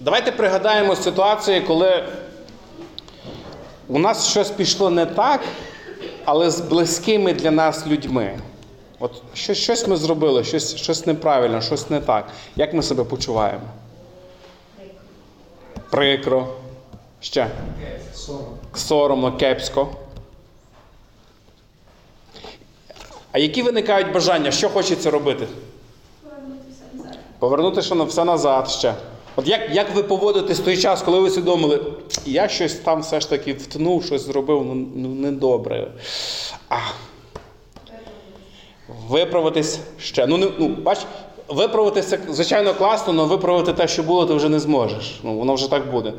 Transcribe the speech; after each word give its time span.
Давайте 0.00 0.32
пригадаємо 0.32 0.96
ситуацію, 0.96 1.66
коли 1.66 2.04
у 3.88 3.98
нас 3.98 4.26
щось 4.26 4.50
пішло 4.50 4.90
не 4.90 5.06
так, 5.06 5.40
але 6.24 6.50
з 6.50 6.60
близькими 6.60 7.32
для 7.32 7.50
нас 7.50 7.86
людьми. 7.86 8.38
От 8.98 9.22
щось, 9.34 9.58
щось 9.58 9.86
ми 9.86 9.96
зробили, 9.96 10.44
щось, 10.44 10.76
щось 10.76 11.06
неправильно, 11.06 11.60
щось 11.60 11.90
не 11.90 12.00
так. 12.00 12.28
Як 12.56 12.74
ми 12.74 12.82
себе 12.82 13.04
почуваємо? 13.04 13.60
Прикро. 15.90 16.48
Ще. 17.20 17.50
Соромно, 18.74 19.36
кепсько. 19.36 19.88
А 23.32 23.38
які 23.38 23.62
виникають 23.62 24.12
бажання? 24.12 24.50
Що 24.50 24.68
хочеться 24.68 25.10
робити? 25.10 25.46
Повернути 27.38 27.82
що 27.82 27.94
на- 27.94 28.04
все 28.04 28.24
назад 28.24 28.68
ще. 28.70 28.94
От 29.36 29.48
як, 29.48 29.60
як 29.72 29.94
ви 29.94 30.02
поводитесь 30.02 30.60
в 30.60 30.64
той 30.64 30.76
час, 30.76 31.02
коли 31.02 31.20
ви 31.20 31.28
усвідомили, 31.28 31.80
я 32.26 32.48
щось 32.48 32.74
там 32.74 33.00
все 33.00 33.20
ж 33.20 33.30
таки 33.30 33.52
втнув, 33.52 34.04
щось 34.04 34.22
зробив 34.22 34.64
ну, 34.64 34.86
ну, 34.94 35.08
недобре. 35.08 35.88
А. 36.68 36.76
Виправитись 39.08 39.80
ще. 39.98 40.26
Ну, 40.26 40.36
не, 40.36 40.48
ну, 40.58 40.68
бач, 40.68 40.98
виправитись 41.48 42.06
це, 42.06 42.18
звичайно, 42.28 42.74
класно, 42.74 43.12
але 43.18 43.24
виправити 43.24 43.72
те, 43.72 43.88
що 43.88 44.02
було, 44.02 44.26
ти 44.26 44.34
вже 44.34 44.48
не 44.48 44.60
зможеш. 44.60 45.20
Ну, 45.22 45.38
воно 45.38 45.54
вже 45.54 45.70
так 45.70 45.90
буде. 45.90 46.12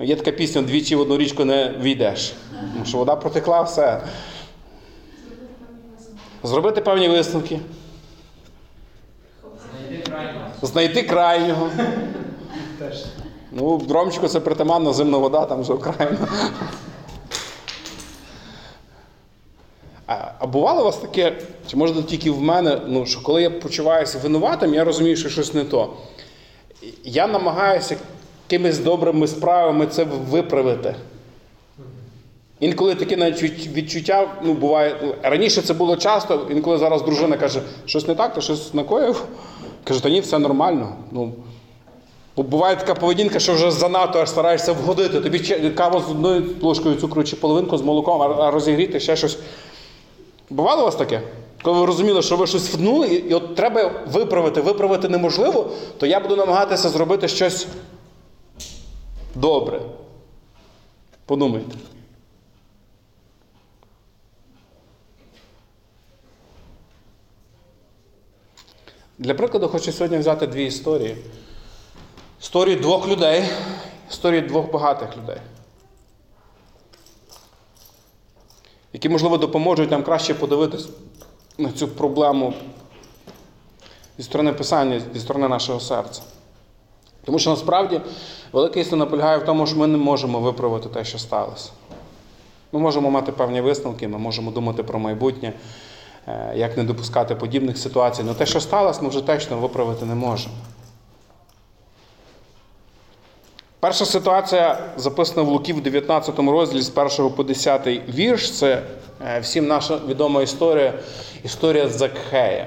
Є 0.00 0.16
така 0.16 0.32
пісня 0.32 0.62
двічі 0.62 0.96
в 0.96 1.00
одну 1.00 1.18
річку 1.18 1.44
не 1.44 1.74
війдеш. 1.80 2.32
Тому 2.72 2.84
що 2.84 2.98
вода 2.98 3.16
протекла, 3.16 3.62
все. 3.62 4.02
Зробити 6.42 6.80
певні 6.80 7.08
висновки. 7.08 7.60
Знайди 9.42 10.02
крайнього. 10.02 10.46
Знайти 10.62 11.02
крайнього. 11.02 11.70
Теж. 12.82 13.04
Ну, 13.52 13.76
в 13.76 13.92
Ромчику 13.92 14.28
це 14.28 14.40
притаманна 14.40 14.92
зимна 14.92 15.18
вода, 15.18 15.44
там 15.44 15.60
вже 15.60 15.72
окраїна. 15.72 16.28
А, 20.06 20.32
а 20.38 20.46
бувало 20.46 20.80
у 20.80 20.84
вас 20.84 20.96
таке, 20.96 21.38
чи 21.66 21.76
може 21.76 22.02
тільки 22.02 22.30
в 22.30 22.42
мене, 22.42 22.80
ну, 22.86 23.06
що 23.06 23.22
коли 23.22 23.42
я 23.42 23.50
почуваюся 23.50 24.18
винуватим, 24.18 24.74
я 24.74 24.84
розумію, 24.84 25.16
що 25.16 25.28
щось 25.28 25.54
не 25.54 25.64
то. 25.64 25.90
Я 27.04 27.26
намагаюся 27.26 27.96
якимись 28.50 28.78
добрими 28.78 29.28
справами 29.28 29.86
це 29.86 30.04
виправити. 30.04 30.94
Інколи 32.60 32.94
таке 32.94 33.16
навіть 33.16 33.66
відчуття 33.66 34.28
ну, 34.42 34.54
буває. 34.54 34.96
ну, 35.02 35.14
Раніше 35.22 35.62
це 35.62 35.74
було 35.74 35.96
часто, 35.96 36.46
інколи 36.50 36.78
зараз 36.78 37.02
дружина 37.02 37.36
каже, 37.36 37.62
щось 37.86 38.08
не 38.08 38.14
так, 38.14 38.34
ти 38.34 38.40
щось 38.40 38.74
накоїв. 38.74 39.24
Кажу, 39.84 40.00
та 40.00 40.08
ні, 40.08 40.20
все 40.20 40.38
нормально. 40.38 40.96
Ну, 41.12 41.32
Бо 42.36 42.42
буває 42.42 42.76
така 42.76 42.94
поведінка, 42.94 43.38
що 43.40 43.54
вже 43.54 43.70
занадто 43.70 44.18
аж 44.18 44.30
стараєшся 44.30 44.72
вгодити. 44.72 45.20
Тобі 45.20 45.70
каву 45.70 46.00
з 46.00 46.10
одною 46.10 46.44
ложкою 46.62 46.96
цукру 46.96 47.24
чи 47.24 47.36
половинку 47.36 47.78
з 47.78 47.82
молоком, 47.82 48.22
а- 48.22 48.50
розігріти 48.50 49.00
ще 49.00 49.16
щось. 49.16 49.38
Бувало 50.50 50.82
у 50.82 50.84
вас 50.84 50.96
таке? 50.96 51.22
Коли 51.62 51.80
ви 51.80 51.86
розуміли, 51.86 52.22
що 52.22 52.36
ви 52.36 52.46
щось 52.46 52.68
втнули, 52.68 53.08
і, 53.08 53.14
і 53.14 53.34
от 53.34 53.54
треба 53.54 53.90
виправити, 54.06 54.60
виправити 54.60 55.08
неможливо, 55.08 55.70
то 55.98 56.06
я 56.06 56.20
буду 56.20 56.36
намагатися 56.36 56.88
зробити 56.88 57.28
щось 57.28 57.66
добре. 59.34 59.80
Подумайте. 61.26 61.76
Для 69.18 69.34
прикладу 69.34 69.68
хочу 69.68 69.92
сьогодні 69.92 70.18
взяти 70.18 70.46
дві 70.46 70.64
історії. 70.64 71.16
Історії 72.42 72.76
двох 72.76 73.08
людей, 73.08 73.44
історії 74.10 74.40
двох 74.40 74.72
багатих 74.72 75.16
людей, 75.16 75.36
які, 78.92 79.08
можливо, 79.08 79.36
допоможуть 79.36 79.90
нам 79.90 80.02
краще 80.02 80.34
подивитись 80.34 80.88
на 81.58 81.72
цю 81.72 81.88
проблему 81.88 82.54
зі 84.18 84.24
сторони 84.24 84.52
писання, 84.52 85.02
зі 85.14 85.20
сторони 85.20 85.48
нашого 85.48 85.80
серця. 85.80 86.22
Тому 87.24 87.38
що 87.38 87.50
насправді 87.50 88.00
велика 88.52 88.80
істина 88.80 89.06
полягає 89.06 89.38
в 89.38 89.44
тому, 89.44 89.66
що 89.66 89.76
ми 89.76 89.86
не 89.86 89.98
можемо 89.98 90.40
виправити 90.40 90.88
те, 90.88 91.04
що 91.04 91.18
сталося. 91.18 91.70
Ми 92.72 92.80
можемо 92.80 93.10
мати 93.10 93.32
певні 93.32 93.60
висновки, 93.60 94.08
ми 94.08 94.18
можемо 94.18 94.50
думати 94.50 94.82
про 94.82 94.98
майбутнє, 94.98 95.52
е, 96.26 96.52
як 96.56 96.76
не 96.76 96.84
допускати 96.84 97.34
подібних 97.34 97.78
ситуацій. 97.78 98.22
Але 98.24 98.34
те, 98.34 98.46
що 98.46 98.60
сталося, 98.60 99.02
ми 99.02 99.08
вже 99.08 99.20
точно 99.20 99.58
виправити 99.58 100.04
не 100.04 100.14
можемо. 100.14 100.54
Перша 103.82 104.04
ситуація 104.04 104.78
записана 104.96 105.42
в 105.42 105.48
Луки 105.48 105.72
в 105.72 105.80
19 105.80 106.38
розділі 106.38 106.82
з 106.82 106.92
1 107.20 107.30
по 107.30 107.42
10 107.42 107.86
вірш. 107.86 108.50
Це 108.50 108.82
е, 109.26 109.40
всім 109.40 109.66
наша 109.66 110.00
відома 110.08 110.42
історія, 110.42 110.94
історія 111.44 111.88
Закхея. 111.88 112.66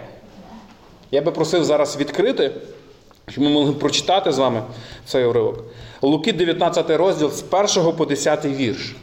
Я 1.11 1.21
би 1.21 1.31
просив 1.31 1.63
зараз 1.63 1.97
відкрити, 1.97 2.51
щоб 3.27 3.43
ми 3.43 3.49
могли 3.49 3.73
прочитати 3.73 4.31
з 4.31 4.37
вами 4.37 4.63
цей 5.05 5.25
уривок. 5.25 5.63
Луки 6.01 6.33
19 6.33 6.89
розділ 6.89 7.31
з 7.31 7.43
1 7.77 7.93
по 7.93 8.05
10 8.05 8.45
вірш. 8.45 8.95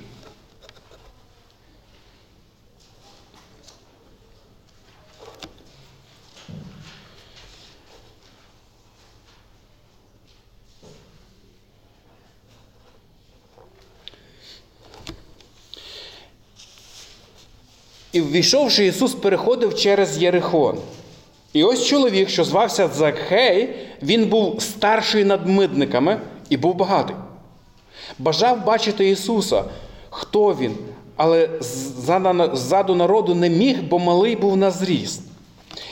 І 18.13 18.21
ввійшовши, 18.21 18.87
Ісус 18.87 19.15
переходив 19.15 19.75
через 19.75 20.23
Єрихон. 20.23 20.79
І 21.53 21.65
ось 21.65 21.85
чоловік, 21.85 22.29
що 22.29 22.45
звався 22.45 22.89
Закхей, 22.89 23.75
він 24.03 24.29
був 24.29 24.63
старший 24.63 25.25
над 25.25 25.47
митниками 25.47 26.21
і 26.49 26.57
був 26.57 26.75
багатий. 26.75 27.17
Бажав 28.19 28.65
бачити 28.65 29.09
Ісуса, 29.09 29.65
хто 30.11 30.55
він, 30.61 30.75
але 31.17 31.49
ззаду 32.53 32.95
народу 32.95 33.35
не 33.35 33.51
міг, 33.51 33.83
бо 33.83 33.99
малий 33.99 34.37
був 34.37 34.57
на 34.57 34.71
зріст. 34.71 35.23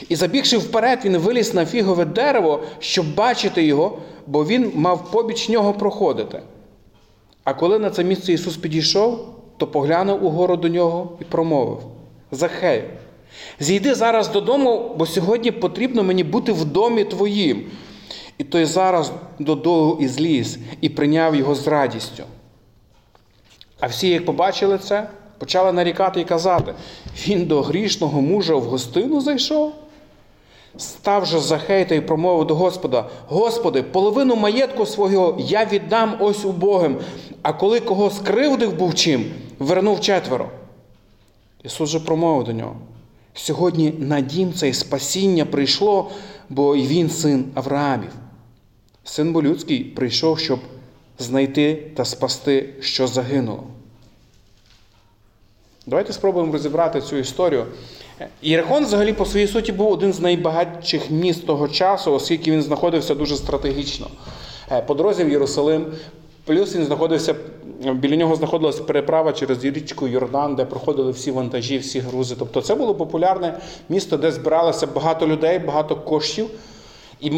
І 0.09 0.15
забігши 0.15 0.57
вперед, 0.57 0.99
він 1.05 1.17
виліз 1.17 1.53
на 1.53 1.65
фігове 1.65 2.05
дерево, 2.05 2.59
щоб 2.79 3.15
бачити 3.15 3.63
його, 3.63 3.97
бо 4.27 4.45
він 4.45 4.71
мав 4.75 5.11
побіч 5.11 5.49
нього 5.49 5.73
проходити. 5.73 6.41
А 7.43 7.53
коли 7.53 7.79
на 7.79 7.89
це 7.89 8.03
місце 8.03 8.33
Ісус 8.33 8.57
підійшов, 8.57 9.27
то 9.57 9.67
поглянув 9.67 10.25
угору 10.25 10.57
до 10.57 10.67
нього 10.67 11.11
і 11.21 11.23
промовив: 11.23 11.77
Захею, 12.31 12.83
зійди 13.59 13.95
зараз 13.95 14.27
додому, 14.27 14.95
бо 14.97 15.05
сьогодні 15.05 15.51
потрібно 15.51 16.03
мені 16.03 16.23
бути 16.23 16.51
в 16.51 16.65
домі 16.65 17.03
твоїм. 17.03 17.63
І 18.37 18.43
той 18.43 18.65
зараз 18.65 19.11
додолу 19.39 19.97
і 20.01 20.07
зліз 20.07 20.57
і 20.81 20.89
прийняв 20.89 21.35
його 21.35 21.55
з 21.55 21.67
радістю. 21.67 22.23
А 23.79 23.87
всі, 23.87 24.09
як 24.09 24.25
побачили 24.25 24.77
це, 24.77 25.09
почали 25.37 25.71
нарікати 25.71 26.21
і 26.21 26.25
казати: 26.25 26.73
він 27.27 27.45
до 27.45 27.61
грішного 27.61 28.21
мужа 28.21 28.55
в 28.55 28.63
гостину 28.63 29.21
зайшов. 29.21 29.73
Став 30.77 31.25
же 31.25 31.39
Захей 31.39 31.85
та 31.85 31.95
й 31.95 32.01
промовив 32.01 32.47
до 32.47 32.55
Господа: 32.55 33.05
Господи, 33.27 33.83
половину 33.83 34.35
маєтку 34.35 34.85
свого 34.85 35.37
я 35.39 35.65
віддам 35.65 36.15
ось 36.19 36.45
убогим, 36.45 36.97
а 37.41 37.53
коли 37.53 37.79
кого 37.79 38.09
скривдив 38.09 38.73
був 38.73 38.95
чим, 38.95 39.25
вернув 39.59 40.01
четверо. 40.01 40.49
Ісус 41.63 41.89
же 41.89 41.99
промовив 41.99 42.45
до 42.45 42.51
нього: 42.51 42.75
Сьогодні 43.33 43.93
на 43.99 44.21
дім 44.21 44.53
цей 44.53 44.73
спасіння 44.73 45.45
прийшло, 45.45 46.11
бо 46.49 46.75
й 46.75 46.87
він 46.87 47.09
син 47.09 47.45
Авраамів. 47.53 48.11
Син 49.03 49.33
бо 49.33 49.41
людський 49.41 49.83
прийшов, 49.83 50.39
щоб 50.39 50.59
знайти 51.19 51.91
та 51.95 52.05
спасти, 52.05 52.69
що 52.81 53.07
загинуло. 53.07 53.63
Давайте 55.85 56.13
спробуємо 56.13 56.53
розібрати 56.53 57.01
цю 57.01 57.17
історію. 57.17 57.65
Єрихон, 58.41 58.85
взагалі, 58.85 59.13
по 59.13 59.25
своїй 59.25 59.47
суті, 59.47 59.71
був 59.71 59.91
один 59.91 60.13
з 60.13 60.19
найбагатших 60.19 61.11
міст 61.11 61.45
того 61.45 61.67
часу, 61.67 62.13
оскільки 62.13 62.51
він 62.51 62.61
знаходився 62.61 63.15
дуже 63.15 63.35
стратегічно. 63.35 64.07
Е, 64.71 64.81
По 64.81 64.93
дорозі 64.93 65.23
в 65.23 65.29
Єрусалим, 65.29 65.85
плюс 66.51 66.75
він 66.75 66.85
знаходився, 66.85 67.35
біля 67.93 68.15
нього 68.15 68.35
знаходилася 68.35 68.83
переправа 68.83 69.33
через 69.33 69.65
річку 69.65 70.07
Йордан, 70.07 70.55
де 70.55 70.65
проходили 70.65 71.11
всі 71.11 71.31
вантажі, 71.31 71.77
всі 71.77 71.99
грузи. 71.99 72.35
Тобто 72.39 72.61
це 72.61 72.75
було 72.75 72.95
популярне 72.95 73.59
місто, 73.89 74.17
де 74.17 74.31
збиралося 74.31 74.87
багато 74.87 75.27
людей, 75.27 75.59
багато 75.59 75.95
коштів. 75.95 76.49
І 77.19 77.29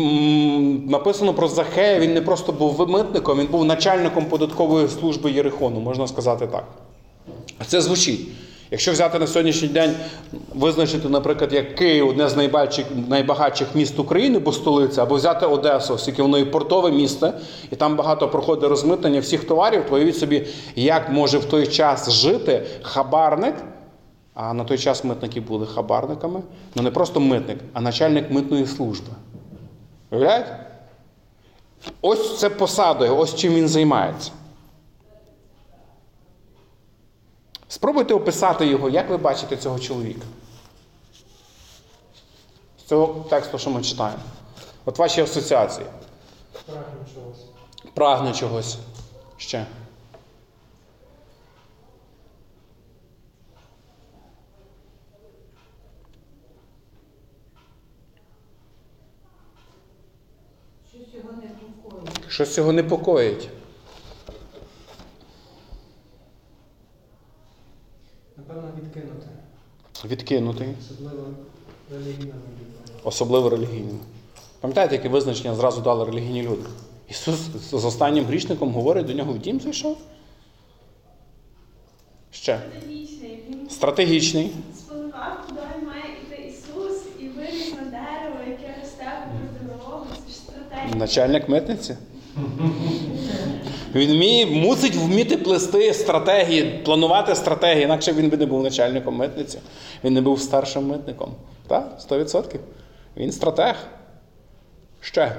написано 0.89 1.33
про 1.33 1.48
Захея, 1.48 2.00
він 2.00 2.13
не 2.13 2.21
просто 2.21 2.51
був 2.51 2.89
митником, 2.89 3.39
він 3.39 3.48
був 3.48 3.65
начальником 3.65 4.25
податкової 4.25 4.88
служби 4.88 5.31
Єрихону, 5.31 5.80
можна 5.80 6.07
сказати 6.07 6.48
так. 6.48 6.63
Це 7.68 7.81
звучить. 7.81 8.19
Якщо 8.74 8.92
взяти 8.92 9.20
на 9.20 9.28
сьогоднішній 9.28 9.68
день, 9.68 9.96
визначити, 10.56 11.10
наприклад, 11.10 11.54
як 11.54 11.75
Київ 11.75 12.08
одне 12.08 12.30
з 12.30 12.36
найбагатших, 13.08 13.68
міст 13.75 14.00
України, 14.00 14.40
бо 14.40 14.52
столиця, 14.52 15.04
або 15.04 15.16
взяти 15.16 15.46
Одесу, 15.46 15.94
оскільки 15.94 16.22
воно 16.22 16.38
і 16.38 16.46
портове 16.46 16.92
місто, 16.92 17.34
і 17.72 17.75
там 17.75 17.96
багато 17.96 18.30
проходить 18.30 18.70
розмитнення 18.70 19.20
всіх 19.20 19.44
товарів, 19.44 19.84
то 19.90 19.96
уявіть 19.96 20.18
собі, 20.18 20.48
як 20.75 21.10
може 21.10 21.38
в 21.38 21.46
той 21.46 21.68
час 21.68 22.12
жити 22.12 22.66
хабарник, 22.81 23.56
а 24.34 24.54
на 24.54 24.64
той 24.64 24.78
час 24.78 25.04
митники 25.04 25.42
були 25.42 25.66
хабарниками, 25.66 26.42
ну 26.75 26.84
не 26.84 26.92
просто 26.92 27.20
митник, 27.20 27.58
а 27.74 27.81
начальник 27.81 28.31
митної 28.31 28.66
служби. 28.66 29.10
Уявляєте? 30.12 30.66
Ось 32.02 32.40
це 32.40 32.50
посадою, 32.50 33.18
ось 33.18 33.36
чим 33.36 33.54
він 33.54 33.68
займається. 33.68 34.31
Спробуйте 37.83 38.13
описати 38.13 38.68
його, 38.68 38.89
як 38.89 39.09
ви 39.09 39.18
бачите 39.18 39.57
цього 39.57 39.80
чоловіка. 39.80 40.25
З 42.80 42.83
цього 42.83 43.25
тексту, 43.30 43.57
що 43.57 43.69
ми 43.69 43.81
читаємо. 43.81 44.24
От 44.85 44.97
ваші 44.97 45.21
асоціації. 45.21 45.85
Прагну 46.65 47.06
чогось. 47.13 47.45
Прагне 47.94 48.33
чогось 48.33 48.77
ще. 49.38 49.65
Щось 60.91 61.13
його 61.13 61.31
не 61.31 61.47
покоїть. 61.47 62.29
Щось 62.29 62.53
цього 62.53 62.71
непокоїть. 62.71 63.50
Напевно, 68.55 68.71
відкинути. 68.83 69.27
Відкинутий, 70.05 70.67
Особливо 70.81 71.25
релігійними 71.91 72.25
людьми. 72.25 73.00
особливо 73.03 73.50
релігійним. 73.50 74.00
Пам'ятаєте, 74.59 74.95
яке 74.95 75.09
визначення 75.09 75.55
зразу 75.55 75.81
дали 75.81 76.05
релігійні 76.05 76.44
люди? 76.44 76.63
Ісус 77.09 77.39
з 77.69 77.73
останнім 77.85 78.25
грішником 78.25 78.71
говорить, 78.71 79.05
до 79.05 79.13
нього 79.13 79.33
в 79.33 79.39
дім 79.39 79.59
зайшов. 79.59 79.97
Ще. 82.31 82.59
Стратегічний. 82.59 83.69
Стратегічний. 83.69 84.51
куди 85.47 85.85
має 85.85 86.03
йти 86.23 86.44
Ісус, 86.47 87.01
і 87.19 87.27
виліз 87.27 87.73
на 87.73 87.81
дерево, 87.81 88.39
яке 88.50 88.75
росте 88.81 89.27
дорогу. 89.61 90.05
Це 90.25 90.31
ж 90.31 90.38
стратегія. 90.38 90.95
Начальник 90.95 91.50
митниці. 91.50 91.97
Він 93.95 94.12
вміє, 94.12 94.45
мусить 94.45 94.95
вміти 94.95 95.38
плести 95.38 95.94
стратегії, 95.94 96.81
планувати 96.86 97.36
стратегії, 97.36 97.84
інакше 97.84 98.13
він 98.13 98.30
би 98.30 98.38
не 98.38 98.45
був 98.45 98.63
начальником 98.63 99.16
митниці. 99.16 99.60
Він 100.04 100.13
не 100.13 100.22
був 100.22 100.42
старшим 100.42 100.88
митником. 100.88 101.34
Так, 101.68 102.00
100%. 102.10 102.60
Він 103.18 103.31
стратег. 103.31 103.75
Ще. 105.01 105.36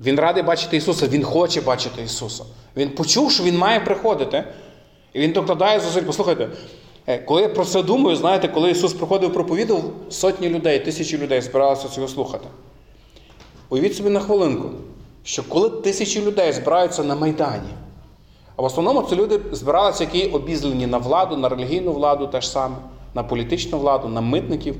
Він 0.00 0.20
радий 0.20 0.42
бачити 0.42 0.76
Ісуса, 0.76 1.08
Він 1.08 1.24
хоче 1.24 1.60
бачити 1.60 2.02
Ісуса. 2.02 2.44
Він 2.76 2.90
почув, 2.90 3.32
що 3.32 3.42
Він 3.42 3.58
має 3.58 3.80
приходити. 3.80 4.44
І 5.12 5.20
він 5.20 5.32
докладає 5.32 5.80
зусиль. 5.80 6.02
Послухайте, 6.02 6.48
коли 7.16 7.42
я 7.42 7.48
про 7.48 7.64
це 7.64 7.82
думаю, 7.82 8.16
знаєте, 8.16 8.48
коли 8.48 8.70
Ісус 8.70 8.92
приходив 8.92 9.32
проповідав, 9.32 9.82
сотні 10.10 10.48
людей, 10.48 10.78
тисячі 10.84 11.18
людей 11.18 11.40
збиралися 11.40 11.88
цього 11.88 12.08
слухати. 12.08 12.46
Уявіть 13.68 13.96
собі 13.96 14.10
на 14.10 14.20
хвилинку, 14.20 14.70
що 15.22 15.42
коли 15.48 15.70
тисячі 15.70 16.24
людей 16.24 16.52
збираються 16.52 17.04
на 17.04 17.14
Майдані, 17.14 17.70
а 18.56 18.62
в 18.62 18.64
основному 18.64 19.02
це 19.02 19.16
люди 19.16 19.40
збиралися, 19.52 20.04
які 20.04 20.26
обізлені 20.26 20.86
на 20.86 20.98
владу, 20.98 21.36
на 21.36 21.48
релігійну 21.48 21.92
владу 21.92 22.26
теж 22.26 22.50
саме, 22.50 22.76
на 23.14 23.22
політичну 23.22 23.78
владу, 23.78 24.08
на 24.08 24.20
митників. 24.20 24.76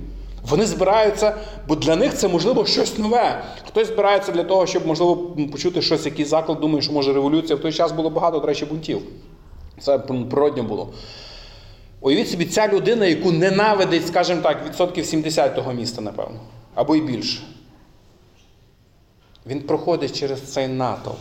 Вони 0.49 0.67
збираються, 0.67 1.37
бо 1.69 1.77
для 1.77 1.97
них 1.97 2.15
це 2.15 2.29
можливо 2.29 2.67
щось 2.67 2.99
нове. 2.99 3.45
Хтось 3.69 3.89
збирається 3.89 4.33
для 4.33 4.45
того, 4.45 4.67
щоб 4.67 4.87
можливо 4.87 5.17
почути 5.53 5.83
щось, 5.83 6.07
якийсь 6.07 6.29
заклад, 6.29 6.61
думає, 6.61 6.83
що 6.83 6.93
може 6.93 7.13
революція. 7.13 7.57
В 7.57 7.61
той 7.61 7.73
час 7.73 7.93
було 7.93 8.11
багато, 8.11 8.39
до 8.39 8.47
речі, 8.47 8.65
бунтів. 8.65 9.01
Це 9.81 9.99
природньо 9.99 10.63
було. 10.63 10.89
Уявіть 12.01 12.31
собі, 12.31 12.45
ця 12.47 12.69
людина, 12.69 13.07
яку 13.07 13.33
ненавидить, 13.33 14.07
скажімо 14.07 14.41
так, 14.43 14.67
відсотків 14.67 15.07
70 15.07 15.55
того 15.55 15.73
міста, 15.73 16.01
напевно, 16.01 16.41
або 16.75 16.97
й 16.97 17.01
більше. 17.01 17.43
Він 19.47 19.63
проходить 19.63 20.19
через 20.19 20.41
цей 20.41 20.69
натовп. 20.69 21.19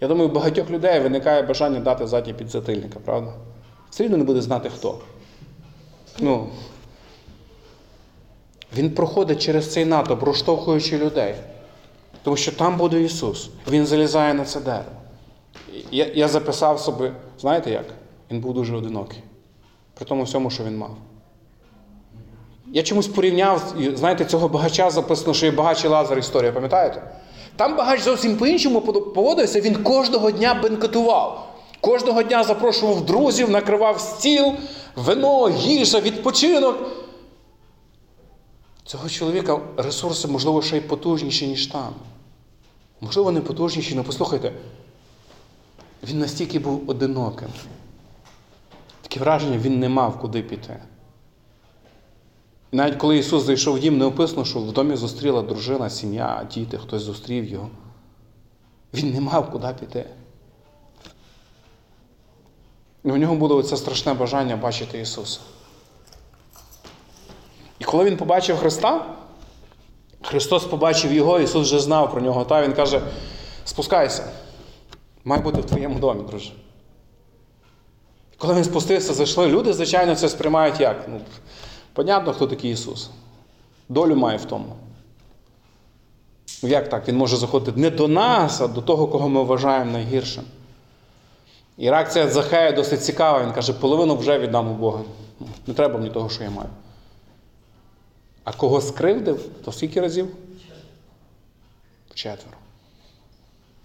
Я 0.00 0.08
думаю, 0.08 0.28
у 0.28 0.32
багатьох 0.32 0.70
людей 0.70 1.00
виникає 1.00 1.42
бажання 1.42 1.80
дати 1.80 2.06
задній 2.06 2.32
підзатильника, 2.32 2.98
правда? 3.04 3.32
Все 3.90 4.04
рівно 4.04 4.16
не 4.16 4.24
буде 4.24 4.40
знати 4.42 4.70
хто. 4.70 4.98
Ну, 6.18 6.48
він 8.76 8.90
проходить 8.90 9.42
через 9.42 9.72
цей 9.72 9.84
натовп, 9.84 10.22
розштовхуючи 10.22 10.98
людей. 10.98 11.34
Тому 12.22 12.36
що 12.36 12.52
там 12.52 12.76
буде 12.76 13.02
Ісус. 13.02 13.50
Він 13.70 13.86
залізає 13.86 14.34
на 14.34 14.44
це 14.44 14.60
дерево. 14.60 14.84
Я, 15.90 16.06
я 16.14 16.28
записав 16.28 16.80
собі, 16.80 17.10
знаєте 17.38 17.70
як? 17.70 17.84
Він 18.30 18.40
був 18.40 18.54
дуже 18.54 18.76
одинокий. 18.76 19.22
При 19.94 20.04
тому 20.04 20.22
всьому, 20.22 20.50
що 20.50 20.64
він 20.64 20.78
мав. 20.78 20.96
Я 22.72 22.82
чомусь 22.82 23.08
порівняв, 23.08 23.74
знаєте, 23.94 24.24
цього 24.24 24.48
багача 24.48 24.90
записано, 24.90 25.34
що 25.34 25.46
є 25.46 25.52
багач 25.52 25.84
і 25.84 25.88
Лазар 25.88 26.18
історія, 26.18 26.52
пам'ятаєте? 26.52 27.02
Там 27.56 27.76
багач 27.76 28.02
зовсім 28.02 28.36
по-іншому 28.36 28.80
поводився, 28.80 29.60
він 29.60 29.82
кожного 29.82 30.30
дня 30.30 30.54
бенкетував. 30.54 31.46
Кожного 31.80 32.22
дня 32.22 32.44
запрошував 32.44 33.06
друзів, 33.06 33.50
накривав 33.50 34.00
стіл, 34.00 34.52
вино, 34.96 35.50
їжа, 35.50 36.00
відпочинок. 36.00 36.78
Цього 38.84 39.08
чоловіка 39.08 39.60
ресурси, 39.76 40.28
можливо, 40.28 40.62
ще 40.62 40.76
й 40.76 40.80
потужніші, 40.80 41.46
ніж 41.46 41.66
там. 41.66 41.94
Можливо, 43.00 43.30
не 43.32 43.40
потужніші, 43.40 43.94
але 43.94 44.02
послухайте, 44.02 44.52
він 46.08 46.18
настільки 46.18 46.58
був 46.58 46.90
одиноким. 46.90 47.48
Таке 49.10 49.20
враження, 49.20 49.58
він 49.58 49.78
не 49.80 49.88
мав 49.88 50.18
куди 50.20 50.42
піти. 50.42 50.76
І 52.72 52.76
навіть 52.76 52.96
коли 52.96 53.18
Ісус 53.18 53.42
зайшов 53.42 53.76
в 53.76 53.78
дім, 53.78 53.98
не 53.98 54.04
описано, 54.04 54.44
що 54.44 54.58
в 54.58 54.72
домі 54.72 54.96
зустріла 54.96 55.42
дружина, 55.42 55.90
сім'я, 55.90 56.46
діти, 56.54 56.78
хтось 56.78 57.02
зустрів 57.02 57.44
його. 57.44 57.70
Він 58.94 59.12
не 59.14 59.20
мав 59.20 59.50
куди 59.50 59.74
піти. 59.80 60.06
І 63.04 63.10
у 63.10 63.16
нього 63.16 63.34
було 63.34 63.62
це 63.62 63.76
страшне 63.76 64.14
бажання 64.14 64.56
бачити 64.56 65.00
Ісуса. 65.00 65.40
І 67.78 67.84
коли 67.84 68.04
він 68.04 68.16
побачив 68.16 68.56
Христа, 68.56 69.16
Христос 70.22 70.64
побачив 70.64 71.12
його, 71.12 71.40
Ісус 71.40 71.66
вже 71.66 71.80
знав 71.80 72.10
про 72.12 72.20
нього, 72.20 72.44
та 72.44 72.62
Він 72.62 72.72
каже: 72.72 73.02
спускайся, 73.64 74.32
має 75.24 75.42
бути 75.42 75.60
в 75.60 75.64
твоєму 75.64 75.98
домі, 75.98 76.22
друже. 76.22 76.52
Коли 78.40 78.54
він 78.54 78.64
спустився, 78.64 79.14
зайшли, 79.14 79.46
люди, 79.48 79.72
звичайно, 79.72 80.14
це 80.14 80.28
сприймають 80.28 80.80
як? 80.80 81.08
Ну, 81.08 81.20
Понятно, 81.92 82.32
хто 82.32 82.46
такий 82.46 82.72
Ісус. 82.72 83.10
Долю 83.88 84.16
має 84.16 84.38
в 84.38 84.44
тому. 84.44 84.76
Ну 86.62 86.68
як 86.68 86.88
так? 86.88 87.08
Він 87.08 87.16
може 87.16 87.36
заходити 87.36 87.80
не 87.80 87.90
до 87.90 88.08
нас, 88.08 88.60
а 88.60 88.68
до 88.68 88.82
того, 88.82 89.08
кого 89.08 89.28
ми 89.28 89.42
вважаємо 89.42 89.92
найгіршим. 89.92 90.44
І 91.78 91.90
реакція 91.90 92.28
Захея 92.28 92.72
досить 92.72 93.04
цікава. 93.04 93.44
Він 93.44 93.52
каже, 93.52 93.72
половину 93.72 94.16
вже 94.16 94.38
віддам 94.38 94.70
у 94.70 94.74
Бога. 94.74 95.00
Не 95.66 95.74
треба 95.74 95.98
мені 95.98 96.10
того, 96.10 96.28
що 96.28 96.44
я 96.44 96.50
маю. 96.50 96.68
А 98.44 98.52
кого 98.52 98.80
скривдив, 98.80 99.48
то 99.64 99.72
скільки 99.72 100.00
разів? 100.00 100.28
Четверо. 102.14 102.56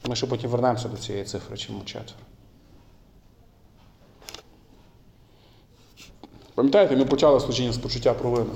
Ми 0.07 0.15
ще 0.15 0.27
потім 0.27 0.49
вернемося 0.49 0.87
до 0.87 0.97
цієї 0.97 1.25
цифри, 1.25 1.57
чому 1.57 1.81
четверо. 1.85 2.19
Пам'ятаєте, 6.55 6.95
ми 6.95 7.05
почали 7.05 7.39
служіння 7.39 7.73
з 7.73 7.77
почуття 7.77 8.13
провини. 8.13 8.49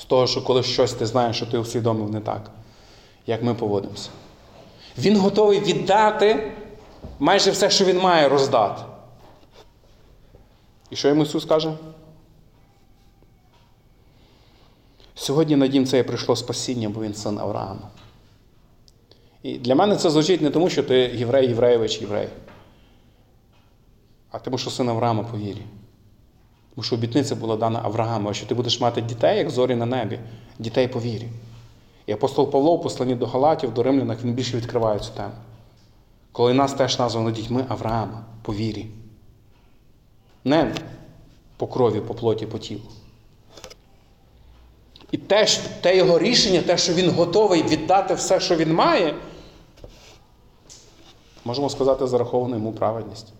З 0.00 0.04
того, 0.04 0.26
що 0.26 0.42
коли 0.42 0.62
щось 0.62 0.92
ти 0.92 1.06
знаєш, 1.06 1.36
що 1.36 1.46
ти 1.46 1.58
усвідомив 1.58 2.10
не 2.10 2.20
так, 2.20 2.50
як 3.26 3.42
ми 3.42 3.54
поводимося. 3.54 4.10
Він 4.98 5.16
готовий 5.16 5.60
віддати 5.60 6.52
майже 7.18 7.50
все, 7.50 7.70
що 7.70 7.84
він 7.84 7.98
має 7.98 8.28
роздати. 8.28 8.82
І 10.90 10.96
що 10.96 11.08
йому 11.08 11.22
Ісус 11.22 11.44
каже? 11.44 11.72
Сьогодні 15.14 15.56
на 15.56 15.66
дім 15.66 15.86
це 15.86 16.02
прийшло 16.02 16.36
спасіння, 16.36 16.88
бо 16.88 17.02
він 17.02 17.14
син 17.14 17.38
Авраама. 17.38 17.90
І 19.42 19.58
для 19.58 19.74
мене 19.74 19.96
це 19.96 20.10
звучить 20.10 20.40
не 20.40 20.50
тому, 20.50 20.70
що 20.70 20.82
ти 20.82 20.96
єврей, 20.98 21.48
євреєвич, 21.48 22.00
єврей, 22.00 22.28
а 24.30 24.38
тому, 24.38 24.58
що 24.58 24.70
син 24.70 24.88
Авраама 24.88 25.22
по 25.22 25.38
вірі. 25.38 25.62
Тому 26.74 26.84
що 26.84 26.96
обітниця 26.96 27.36
була 27.36 27.56
дана 27.56 27.80
Аврааму, 27.84 28.34
що 28.34 28.46
ти 28.46 28.54
будеш 28.54 28.80
мати 28.80 29.00
дітей, 29.00 29.38
як 29.38 29.50
зорі 29.50 29.74
на 29.74 29.86
небі, 29.86 30.18
дітей 30.58 30.88
по 30.88 31.00
вірі. 31.00 31.28
І 32.06 32.12
апостол 32.12 32.50
Павло 32.50 32.76
в 32.76 32.82
посланні 32.82 33.14
до 33.14 33.26
Галатів, 33.26 33.74
до 33.74 33.82
римлянах, 33.82 34.24
він 34.24 34.32
більше 34.32 34.56
відкриває 34.56 34.98
цю 34.98 35.10
тему. 35.16 35.32
Коли 36.32 36.54
нас 36.54 36.72
теж 36.72 36.98
названо 36.98 37.30
дітьми 37.30 37.64
Авраама 37.68 38.24
по 38.42 38.54
вірі. 38.54 38.86
Не 40.44 40.74
по 41.56 41.66
крові, 41.66 42.00
по 42.00 42.14
плоті, 42.14 42.46
по 42.46 42.58
тілу. 42.58 42.80
І 45.10 45.18
те, 45.18 45.46
те 45.80 45.96
його 45.96 46.18
рішення, 46.18 46.62
те, 46.62 46.78
що 46.78 46.94
він 46.94 47.10
готовий 47.10 47.62
віддати 47.62 48.14
все, 48.14 48.40
що 48.40 48.56
він 48.56 48.74
має, 48.74 49.14
можемо 51.44 51.70
сказати, 51.70 52.06
зараховано 52.06 52.56
йому 52.56 52.72
праведність. 52.72 53.32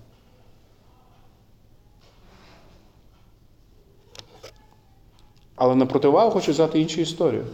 Але 5.61 5.75
на 5.75 5.87
противагу 5.87 6.31
хочу 6.31 6.53
взяти 6.53 6.81
іншу 6.81 7.01
історію. 7.01 7.47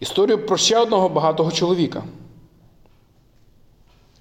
Історію 0.00 0.46
про 0.46 0.56
ще 0.56 0.78
одного 0.78 1.08
багатого 1.08 1.52
чоловіка, 1.52 2.04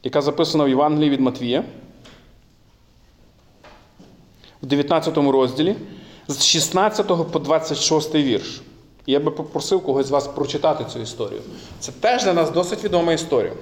яка 0.03 0.21
записана 0.21 0.63
в 0.63 0.69
Євангелії 0.69 1.09
від 1.09 1.19
Матвія 1.19 1.63
в 4.63 4.65
19 4.65 5.17
розділі 5.17 5.75
з 6.27 6.43
16 6.43 7.07
по 7.07 7.39
26 7.39 8.15
вірш. 8.15 8.61
Я 9.05 9.19
би 9.19 9.31
попросив 9.31 9.83
когось 9.83 10.07
з 10.07 10.11
вас 10.11 10.27
прочитати 10.27 10.85
цю 10.85 10.99
історію. 10.99 11.41
Це 11.79 11.91
теж 11.91 12.23
для 12.23 12.33
нас 12.33 12.51
досить 12.51 12.83
відома 12.83 13.13
історія. 13.13 13.53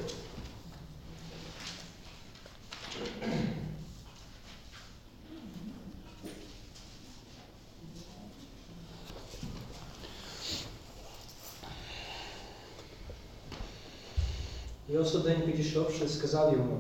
І 14.94 14.98
ось 14.98 15.16
один 15.16 15.42
підійшовши, 15.42 16.08
сказав 16.08 16.54
йому, 16.54 16.78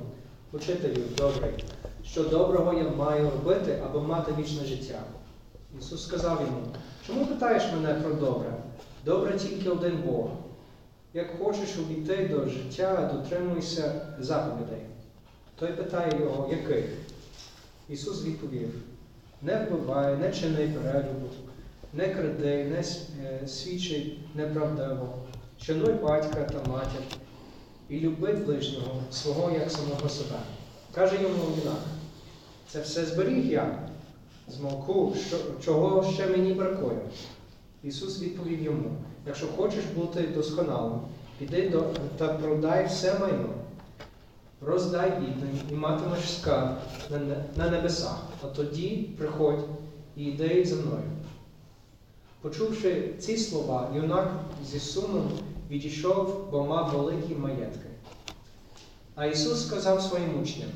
Учителю, 0.51 1.01
добрий, 1.17 1.65
що 2.05 2.23
доброго 2.23 2.73
я 2.73 2.89
маю 2.89 3.29
робити, 3.29 3.81
аби 3.85 4.01
мати 4.01 4.31
вічне 4.39 4.65
життя. 4.65 4.99
Ісус 5.79 6.03
сказав 6.07 6.41
йому, 6.41 6.61
чому 7.07 7.25
питаєш 7.25 7.63
мене 7.71 7.93
про 7.93 8.13
добре? 8.13 8.53
Добре 9.05 9.37
тільки 9.37 9.69
один 9.69 10.03
Бог. 10.05 10.27
Як 11.13 11.27
хочеш 11.39 11.77
увійти 11.77 12.27
до 12.27 12.47
життя, 12.49 13.11
дотримуйся 13.13 14.01
заповідей. 14.19 14.81
Той 15.59 15.71
питає 15.71 16.19
його, 16.19 16.49
яких? 16.51 16.85
Ісус 17.89 18.25
відповів: 18.25 18.69
не 19.41 19.65
вбивай, 19.65 20.17
не 20.17 20.31
чини 20.31 20.67
перелюбу, 20.67 21.27
не 21.93 22.09
кради, 22.09 22.63
не 22.63 22.83
е, 23.25 23.47
свідчи 23.47 24.17
неправдиво, 24.35 25.17
шануй 25.59 25.93
батька 25.93 26.43
та 26.43 26.71
матір 26.71 27.01
і 27.93 27.99
люби 27.99 28.33
ближнього 28.33 29.01
свого 29.11 29.51
як 29.51 29.71
самого 29.71 30.09
себе. 30.09 30.39
Каже 30.95 31.15
йому 31.15 31.35
юнак, 31.35 31.81
це 32.67 32.81
все 32.81 33.05
зберіг 33.05 33.51
я, 33.51 33.79
змовку, 34.47 35.15
що, 35.27 35.37
чого 35.65 36.11
ще 36.13 36.27
мені 36.27 36.53
бракує. 36.53 36.97
Ісус 37.83 38.21
відповів 38.21 38.63
йому: 38.63 38.91
якщо 39.27 39.47
хочеш 39.47 39.83
бути 39.95 40.21
досконалим, 40.21 40.99
піди 41.39 41.69
до 41.69 41.81
та 42.17 42.27
продай 42.27 42.87
все 42.87 43.19
майно, 43.19 43.49
роздай 44.61 45.09
бідним 45.09 45.59
і 45.71 45.73
матимеш 45.73 46.37
скарб 46.39 46.77
на, 47.11 47.19
на 47.55 47.71
небесах, 47.71 48.23
а 48.43 48.47
тоді 48.47 49.09
приходь 49.17 49.65
і 50.17 50.23
йди 50.23 50.65
за 50.65 50.75
мною. 50.75 51.03
Почувши 52.41 53.13
ці 53.19 53.37
слова, 53.37 53.89
юнак 53.95 54.31
зі 54.71 54.79
сумом 54.79 55.31
відійшов, 55.73 56.47
бо 56.51 56.63
мав 56.63 56.91
великі 56.95 57.35
маєтки. 57.35 57.89
А 59.15 59.25
Ісус 59.25 59.67
сказав 59.67 60.01
своїм 60.01 60.41
учням: 60.41 60.69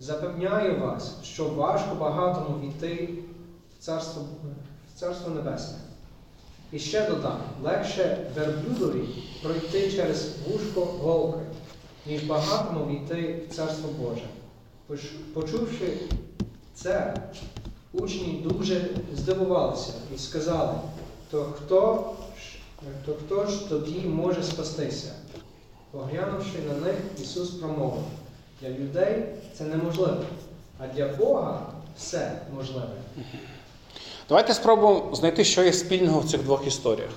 Запевняю 0.00 0.80
вас, 0.80 1.14
що 1.22 1.48
важко 1.48 1.94
багатому 1.94 2.60
війти 2.60 3.08
в 3.78 3.84
Царство, 3.84 4.22
в 4.94 5.00
Царство 5.00 5.30
Небесне. 5.30 5.78
І 6.72 6.78
ще 6.78 7.10
додам, 7.10 7.38
легше 7.62 8.26
верблюдові 8.36 9.08
пройти 9.42 9.92
через 9.92 10.30
вушко 10.48 10.80
голки, 10.80 11.40
ніж 12.06 12.24
багатому 12.24 12.86
війти 12.86 13.42
в 13.50 13.54
Царство 13.54 13.90
Боже. 14.00 14.26
Почувши 15.34 15.98
це, 16.74 17.14
учні 17.92 18.46
дуже 18.48 18.88
здивувалися 19.14 19.92
і 20.14 20.18
сказали, 20.18 20.74
то 21.30 21.42
хто 21.42 22.10
то 23.06 23.14
хто 23.14 23.46
ж 23.46 23.68
тоді 23.68 24.00
може 24.00 24.42
спастися? 24.42 25.12
Поглянувши 25.90 26.58
на 26.68 26.86
них, 26.86 26.96
Ісус 27.22 27.50
промовив, 27.50 28.04
для 28.60 28.68
людей 28.68 29.24
це 29.54 29.64
неможливо, 29.64 30.24
а 30.78 30.86
для 30.86 31.08
Бога 31.08 31.66
все 31.98 32.32
можливе. 32.56 32.88
Давайте 34.28 34.54
спробуємо 34.54 35.14
знайти, 35.14 35.44
що 35.44 35.64
є 35.64 35.72
спільного 35.72 36.20
в 36.20 36.30
цих 36.30 36.42
двох 36.42 36.66
історіях. 36.66 37.10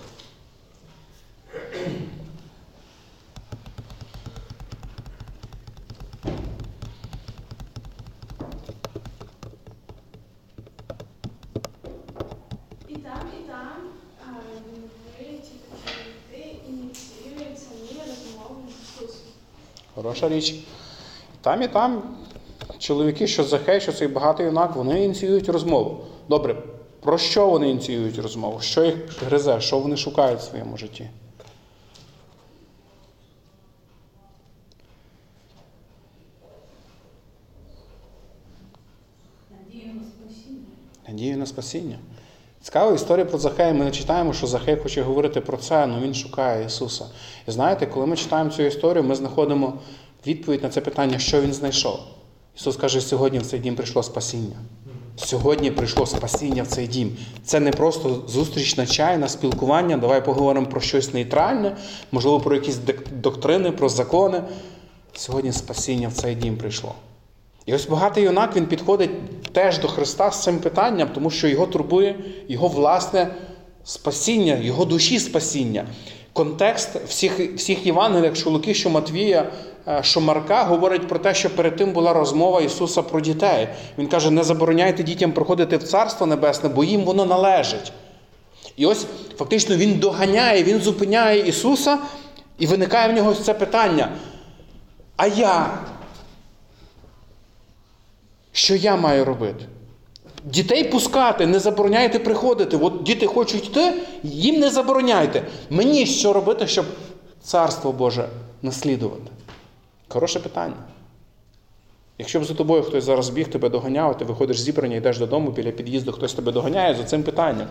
І 12.88 12.96
там, 12.96 13.30
і 13.40 13.48
там 13.48 13.78
а, 14.26 14.30
вони 15.16 15.38
ті 15.38 15.52
такі 15.86 16.56
ініціюють 16.70 17.60
самі 17.60 18.00
розмову 18.08 18.62
з 18.70 19.02
Ісусом. 19.02 19.22
Хороша 20.06 20.30
річ. 20.30 20.50
І 20.52 20.64
там, 21.42 21.62
і 21.62 21.68
там 21.68 22.04
чоловіки, 22.78 23.28
що 23.28 23.44
Захей, 23.44 23.82
що 23.82 23.94
цей 23.94 24.08
багатий 24.08 24.46
юнак, 24.46 24.76
вони 24.76 25.06
ініціюють 25.06 25.50
розмову. 25.50 26.06
Добре, 26.30 26.64
про 27.02 27.18
що 27.18 27.48
вони 27.48 27.70
ініціюють 27.70 28.20
розмову? 28.20 28.60
Що 28.60 28.86
їх 28.86 29.24
гризе, 29.24 29.62
що 29.62 29.80
вони 29.80 29.98
шукають 29.98 30.40
в 30.40 30.44
своєму 30.44 30.78
житті? 30.78 31.10
Надію 39.52 39.94
на 39.94 40.04
спасіння. 40.04 40.66
Надію 41.08 41.38
на 41.38 41.46
спасіння. 41.46 42.00
Цікава 42.66 42.94
історія 42.94 43.26
про 43.26 43.38
Захея. 43.38 43.74
Ми 43.74 43.86
не 43.86 43.92
читаємо, 43.92 44.34
що 44.34 44.48
Захей 44.48 44.78
хоче 44.84 45.02
говорити 45.02 45.42
про 45.42 45.58
це, 45.58 45.76
але 45.76 46.00
він 46.02 46.14
шукає 46.14 46.66
Ісуса. 46.66 47.06
І 47.48 47.52
знаєте, 47.52 47.86
коли 47.86 48.06
ми 48.06 48.18
читаємо 48.18 48.50
цю 48.50 48.64
історію, 48.64 49.04
ми 49.04 49.16
знаходимо 49.16 49.74
відповідь 50.28 50.64
на 50.64 50.70
це 50.70 50.82
питання, 50.82 51.20
що 51.20 51.42
він 51.42 51.54
знайшов. 51.54 52.00
Ісус 52.56 52.78
каже, 52.78 53.02
сьогодні 53.02 53.40
в 53.40 53.46
цей 53.46 53.60
дім 53.60 53.76
прийшло 53.76 54.04
спасіння. 54.04 54.56
Сьогодні 55.16 55.72
прийшло 55.72 56.06
спасіння 56.06 56.64
в 56.64 56.68
цей 56.68 56.88
дім. 56.88 57.18
Це 57.44 57.60
не 57.60 57.72
просто 57.72 58.24
зустріч 58.28 58.78
на 58.78 58.86
чай, 58.86 59.18
на 59.18 59.28
спілкування. 59.28 59.98
Давай 59.98 60.26
поговоримо 60.26 60.68
про 60.68 60.82
щось 60.82 61.14
нейтральне, 61.14 61.78
можливо, 62.12 62.40
про 62.40 62.56
якісь 62.56 62.80
доктрини, 63.12 63.72
про 63.72 63.90
закони. 63.90 64.44
Сьогодні 65.14 65.52
спасіння 65.52 66.08
в 66.08 66.14
цей 66.14 66.36
дім 66.36 66.58
прийшло. 66.58 66.96
І 67.66 67.74
ось 67.74 67.88
багатий 67.88 68.24
юнак 68.24 68.56
він 68.56 68.66
підходить 68.66 69.12
теж 69.54 69.80
до 69.80 69.88
Христа 69.88 70.32
з 70.32 70.44
цим 70.44 70.60
питанням, 70.60 71.10
тому 71.14 71.30
що 71.30 71.48
його 71.48 71.66
турбує 71.66 72.16
його 72.48 72.68
власне 72.68 73.28
спасіння, 73.84 74.58
його 74.62 74.86
душі 74.86 75.20
спасіння. 75.20 75.86
Контекст 76.34 76.96
всіх, 77.08 77.56
всіх 77.56 77.86
Євангеліях, 77.86 78.36
що 78.36 78.50
Луки, 78.50 78.74
що 78.74 78.90
Матвія, 78.90 79.52
е, 79.88 80.00
що 80.04 80.22
Марка 80.22 80.64
говорить 80.64 81.08
про 81.08 81.20
те, 81.20 81.34
що 81.34 81.50
перед 81.50 81.76
тим 81.76 81.92
була 81.92 82.14
розмова 82.14 82.62
Ісуса 82.62 83.02
про 83.02 83.22
дітей. 83.22 83.68
Він 83.98 84.08
каже: 84.08 84.32
не 84.32 84.44
забороняйте 84.44 85.04
дітям 85.04 85.32
проходити 85.32 85.78
в 85.78 85.84
Царство 85.84 86.28
Небесне, 86.28 86.70
бо 86.70 86.84
їм 86.84 87.02
воно 87.02 87.26
належить. 87.26 87.92
І 88.78 88.86
ось 88.86 89.06
фактично 89.38 89.76
він 89.76 90.00
доганяє, 90.00 90.64
він 90.64 90.80
зупиняє 90.80 91.40
Ісуса, 91.40 91.98
і 92.60 92.68
виникає 92.68 93.10
в 93.10 93.16
нього 93.16 93.34
це 93.34 93.54
питання. 93.54 94.10
А 95.18 95.28
я? 95.28 95.70
Що 98.56 98.76
я 98.76 98.96
маю 98.96 99.26
робити? 99.26 99.66
Дітей 100.44 100.84
пускати, 100.84 101.48
не 101.48 101.60
забороняйте 101.60 102.20
приходити. 102.20 102.78
От 102.78 103.04
діти 103.04 103.28
хочуть 103.28 103.66
йти, 103.66 103.94
їм 104.24 104.60
не 104.60 104.70
забороняйте. 104.70 105.44
Мені 105.70 106.06
що 106.06 106.34
робити, 106.34 106.68
щоб 106.68 106.86
царство 107.42 107.92
Боже 107.92 108.30
наслідувати? 108.62 109.32
Хороше 110.08 110.40
питання. 110.40 110.76
Якщо 112.18 112.40
б 112.40 112.46
за 112.46 112.54
тобою 112.54 112.84
хтось 112.84 113.04
зараз 113.04 113.30
біг, 113.30 113.48
тебе 113.48 113.70
доганяв, 113.70 114.18
ти 114.18 114.26
виходиш 114.26 114.60
з 114.60 114.64
зібрання, 114.64 114.96
йдеш 114.96 115.18
додому, 115.18 115.52
біля 115.52 115.72
під'їзду 115.72 116.12
хтось 116.12 116.34
тебе 116.34 116.52
доганяє 116.52 116.96
за 116.96 117.04
цим 117.04 117.24
питанням. 117.24 117.68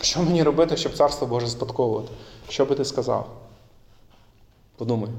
Що 0.00 0.22
мені 0.22 0.42
робити, 0.42 0.76
щоб 0.76 0.94
царство 0.94 1.26
Боже 1.26 1.46
спадковувати? 1.46 2.08
Що 2.48 2.64
би 2.64 2.74
ти 2.74 2.84
сказав? 2.84 3.28
Подумай. 4.76 5.10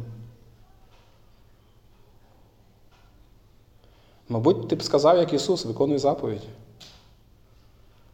Мабуть, 4.29 4.67
ти 4.67 4.75
б 4.75 4.83
сказав, 4.83 5.17
як 5.17 5.33
Ісус, 5.33 5.65
виконуй 5.65 5.98
заповідь. 5.98 6.43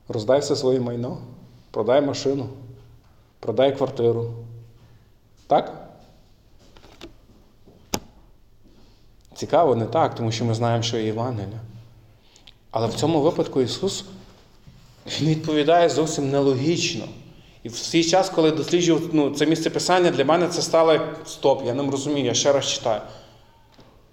Роздай 0.08 0.40
все 0.40 0.56
своє 0.56 0.80
майно, 0.80 1.18
продай 1.72 2.02
машину, 2.02 2.50
продай 3.40 3.78
квартиру. 3.78 4.32
Так? 5.48 5.90
Цікаво, 9.36 9.76
не 9.76 9.86
так, 9.86 10.16
тому 10.16 10.32
що 10.32 10.46
ми 10.46 10.54
знаємо, 10.54 10.84
що 10.84 10.98
є 10.98 11.04
Євангелія. 11.04 11.60
Але 12.72 12.88
в 12.88 12.94
цьому 12.94 13.22
випадку 13.22 13.62
Ісус 13.62 14.06
Він 15.22 15.30
відповідає 15.30 15.90
зовсім 15.90 16.32
нелогічно. 16.32 17.06
І 17.64 17.70
в 17.70 17.78
свій 17.78 18.04
час, 18.04 18.30
коли 18.30 18.52
досліджував 18.52 19.02
ну, 19.12 19.30
це 19.30 19.46
місце 19.46 19.70
писання, 19.70 20.12
для 20.12 20.26
мене 20.26 20.48
це 20.48 20.62
стало 20.62 21.00
стоп, 21.26 21.66
я 21.66 21.74
не 21.74 21.92
розумію, 21.92 22.26
я 22.26 22.34
ще 22.34 22.52
раз 22.52 22.66
читаю. 22.66 23.02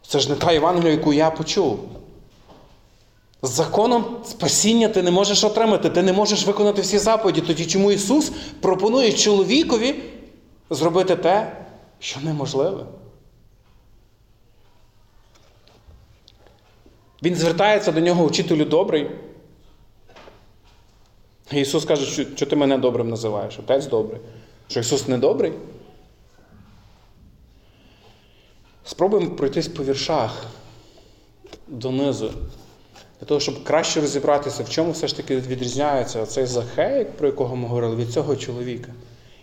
Це 0.06 0.18
ж 0.21 0.30
не 0.30 0.37
та 0.37 0.52
Євангелія, 0.52 0.90
яку 0.90 1.12
я 1.12 1.30
почув. 1.30 1.78
З 3.42 3.50
законом 3.50 4.04
спасіння 4.25 4.88
ти 4.88 5.02
не 5.02 5.11
можеш 5.11 5.44
отримати, 5.44 5.90
ти 5.90 6.02
не 6.02 6.12
можеш 6.12 6.47
виконати 6.47 6.82
всі 6.82 6.99
заповіді. 6.99 7.40
Тоді 7.40 7.66
чому 7.66 7.92
Ісус 7.92 8.32
пропонує 8.61 9.12
чоловікові 9.12 9.94
зробити 10.71 11.16
те, 11.16 11.56
що 11.99 12.21
неможливе? 12.21 12.87
Він 17.23 17.35
звертається 17.35 17.92
до 17.92 18.00
нього, 18.00 18.25
учителю 18.25 18.64
добрий. 18.64 19.11
Ісус 21.52 21.85
каже, 21.85 22.26
що 22.37 22.47
ти 22.47 22.56
мене 22.56 22.78
добрим 22.78 23.09
називаєш, 23.09 23.59
отець 23.59 23.87
добрий. 23.87 24.21
Що 24.68 24.80
Ісус 24.80 25.09
не 25.09 25.18
добрий? 25.18 25.52
Спробуємо 28.85 29.31
пройтись 29.31 29.69
по 29.69 29.85
віршах 29.85 30.45
донизу. 31.69 32.31
Для 33.21 33.27
того, 33.27 33.41
щоб 33.41 33.65
краще 33.65 34.01
розібратися, 34.01 34.62
в 34.62 34.69
чому 34.71 34.93
все 34.93 35.07
ж 35.09 35.17
таки 35.17 35.37
відрізняється 35.37 36.27
цей 36.27 36.47
Захей, 36.47 37.05
про 37.05 37.27
якого 37.27 37.57
ми 37.57 37.69
говорили, 37.69 37.97
від 37.97 38.12
цього 38.12 38.37
чоловіка. 38.37 38.93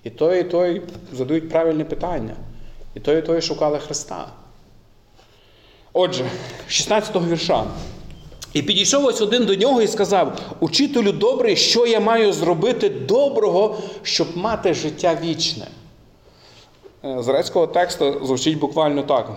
І 0.04 0.10
той, 0.10 0.42
і 0.42 0.44
той 0.44 0.82
задають 1.14 1.50
правильне 1.50 1.86
питання. 1.86 2.36
І 2.96 3.00
той, 3.00 3.20
і 3.20 3.22
той 3.22 3.42
шукали 3.42 3.80
Христа. 3.80 4.28
Отже, 5.94 6.26
16-го 6.70 7.28
вірша. 7.28 7.66
І 8.54 8.62
підійшов 8.62 9.06
ось 9.06 9.22
один 9.22 9.46
до 9.46 9.56
нього 9.56 9.82
і 9.82 9.88
сказав: 9.88 10.40
Учителю 10.60 11.12
добрий, 11.12 11.56
що 11.56 11.86
я 11.86 12.00
маю 12.00 12.34
зробити 12.34 12.90
доброго, 12.90 13.78
щоб 14.04 14.38
мати 14.38 14.74
життя 14.74 15.20
вічне. 15.24 15.68
Е, 17.06 17.24
З 17.24 17.28
грецького 17.28 17.68
тексту 17.68 18.26
звучить 18.26 18.60
буквально 18.60 19.04
так. 19.04 19.32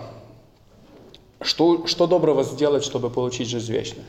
Що, 1.41 1.79
що 1.85 2.07
доброго 2.07 2.43
зробити, 2.43 2.83
щоб 2.83 3.05
отримати 3.05 3.43
життя 3.43 3.69
вічне? 3.69 4.03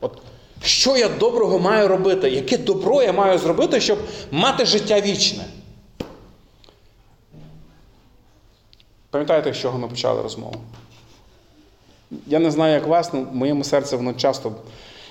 От, 0.00 0.18
що 0.62 0.96
я 0.96 1.08
доброго 1.08 1.58
маю 1.58 1.88
робити? 1.88 2.30
Яке 2.30 2.58
добро 2.58 3.02
я 3.02 3.12
маю 3.12 3.38
зробити, 3.38 3.80
щоб 3.80 3.98
мати 4.30 4.66
життя 4.66 5.00
вічне? 5.00 5.44
Пам'ятаєте, 9.10 9.52
з 9.52 9.56
чого 9.56 9.78
ми 9.78 9.88
почали 9.88 10.22
розмову? 10.22 10.54
Я 12.26 12.38
не 12.38 12.50
знаю, 12.50 12.74
як 12.74 12.86
вас, 12.86 13.10
але 13.12 13.22
в 13.22 13.34
моєму 13.34 13.64
серці 13.64 13.96
воно 13.96 14.12
часто, 14.12 14.52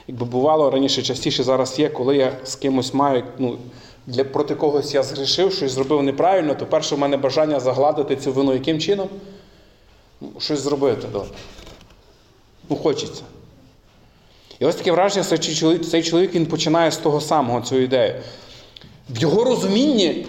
якби 0.08 0.26
бувало 0.26 0.70
раніше, 0.70 1.04
частіше 1.04 1.44
зараз 1.44 1.80
є, 1.80 1.90
коли 1.90 2.18
я 2.18 2.38
з 2.44 2.56
кимось 2.56 2.94
маю, 2.94 3.24
ну, 3.38 3.58
для, 4.08 4.24
проти 4.24 4.56
когось 4.56 4.94
я 4.94 5.04
згрішив, 5.04 5.54
щось 5.54 5.72
зробив 5.72 6.04
неправильно, 6.04 6.56
то 6.56 6.66
перше 6.66 6.96
в 6.96 7.00
мене 7.00 7.18
бажання 7.18 7.60
загладити 7.60 8.16
цю 8.16 8.34
вину 8.34 8.54
яким 8.54 8.80
чином? 8.80 9.10
Ну, 10.22 10.32
Щось 10.40 10.60
зробити 10.60 11.08
добре. 11.08 11.30
Ну, 12.70 12.76
хочеться. 12.76 13.24
І 14.60 14.66
ось 14.66 14.76
таке 14.76 14.92
враження, 14.92 15.38
чоловік, 15.38 15.86
цей 15.86 16.04
чоловік 16.04 16.36
він 16.36 16.46
починає 16.46 16.92
з 16.92 16.98
того 16.98 17.22
самого 17.22 17.62
цю 17.62 17.76
ідею. 17.76 18.22
В 19.10 19.18
його 19.18 19.44
розумінні 19.44 20.28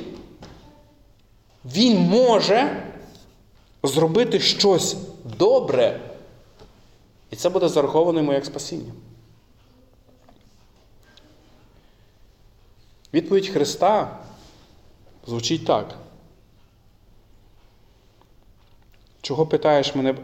він 1.65 1.99
може 1.99 2.83
зробити 3.83 4.41
щось 4.41 4.97
добре, 5.39 6.01
і 7.31 7.37
це 7.37 7.49
буде 7.49 7.69
зараховано 7.69 8.19
йому 8.19 8.33
як 8.33 8.45
спасіння. 8.45 8.93
Відповідь 13.15 13.49
Христа 13.49 14.19
звучить 15.27 15.65
так. 15.67 15.95
Чого 19.23 19.47
питаєш 19.47 19.95
мене 19.95 20.15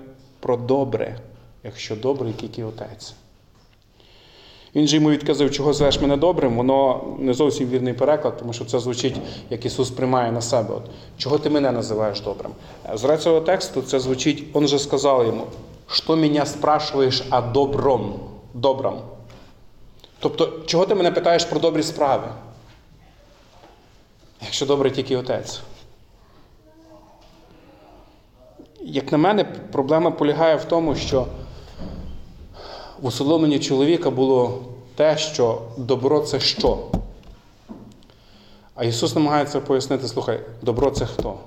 про 0.40 0.57
добре, 0.57 1.18
якщо 1.64 1.97
добрий 1.97 2.33
тільки 2.33 2.64
Отець? 2.64 3.14
Він 4.75 4.87
же 4.87 4.97
йому 4.97 5.11
відказав, 5.11 5.51
чого 5.51 5.73
звеш 5.73 6.01
мене 6.01 6.16
добрим, 6.16 6.57
воно 6.57 7.05
не 7.18 7.35
зовсім 7.35 7.68
вірний 7.68 7.95
переклад, 7.95 8.37
тому 8.38 8.53
що 8.53 8.64
це 8.64 8.79
звучить, 8.79 9.16
як 9.51 9.64
Ісус 9.64 9.90
приймає 9.90 10.33
на 10.33 10.40
себе. 10.40 10.75
От, 10.75 10.83
чого 11.16 11.38
ти 11.38 11.51
мене 11.51 11.73
називаєш 11.73 12.21
добрим? 12.21 12.53
З 12.95 13.05
грецького 13.05 13.40
тексту 13.40 13.83
це 13.83 14.01
звучить, 14.01 14.45
Он 14.53 14.68
же 14.68 14.79
сказав 14.79 15.27
йому, 15.27 15.47
що 15.87 16.16
мене 16.16 16.47
спрашуєш 16.47 17.25
о 17.31 17.40
добром, 17.40 18.21
добром. 18.55 19.01
Тобто, 20.18 20.53
чого 20.66 20.87
ти 20.87 20.95
мене 20.95 21.11
питаєш 21.11 21.45
про 21.45 21.61
добрі 21.61 21.83
справи? 21.83 22.29
Якщо 24.44 24.66
добрий 24.66 24.92
тільки 24.92 25.16
Отець. 25.16 25.61
Як 28.81 29.12
на 29.12 29.18
мене, 29.18 29.44
проблема 29.44 30.11
полягає 30.11 30.57
в 30.57 30.64
тому, 30.64 30.96
що 30.96 31.26
в 33.00 33.07
усвідомленні 33.07 33.59
чоловіка 33.59 34.11
було 34.11 34.62
те, 34.94 35.18
що 35.18 35.62
добро 35.76 36.20
це 36.20 36.40
що? 36.40 36.78
А 38.74 38.85
Ісус 38.85 39.14
намагається 39.14 39.61
пояснити, 39.61 40.09
слухай, 40.09 40.40
добро 40.62 40.90
це 40.90 41.07
хто? 41.07 41.38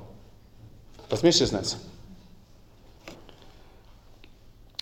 Розумієш 1.12 1.42
різницю? 1.42 1.76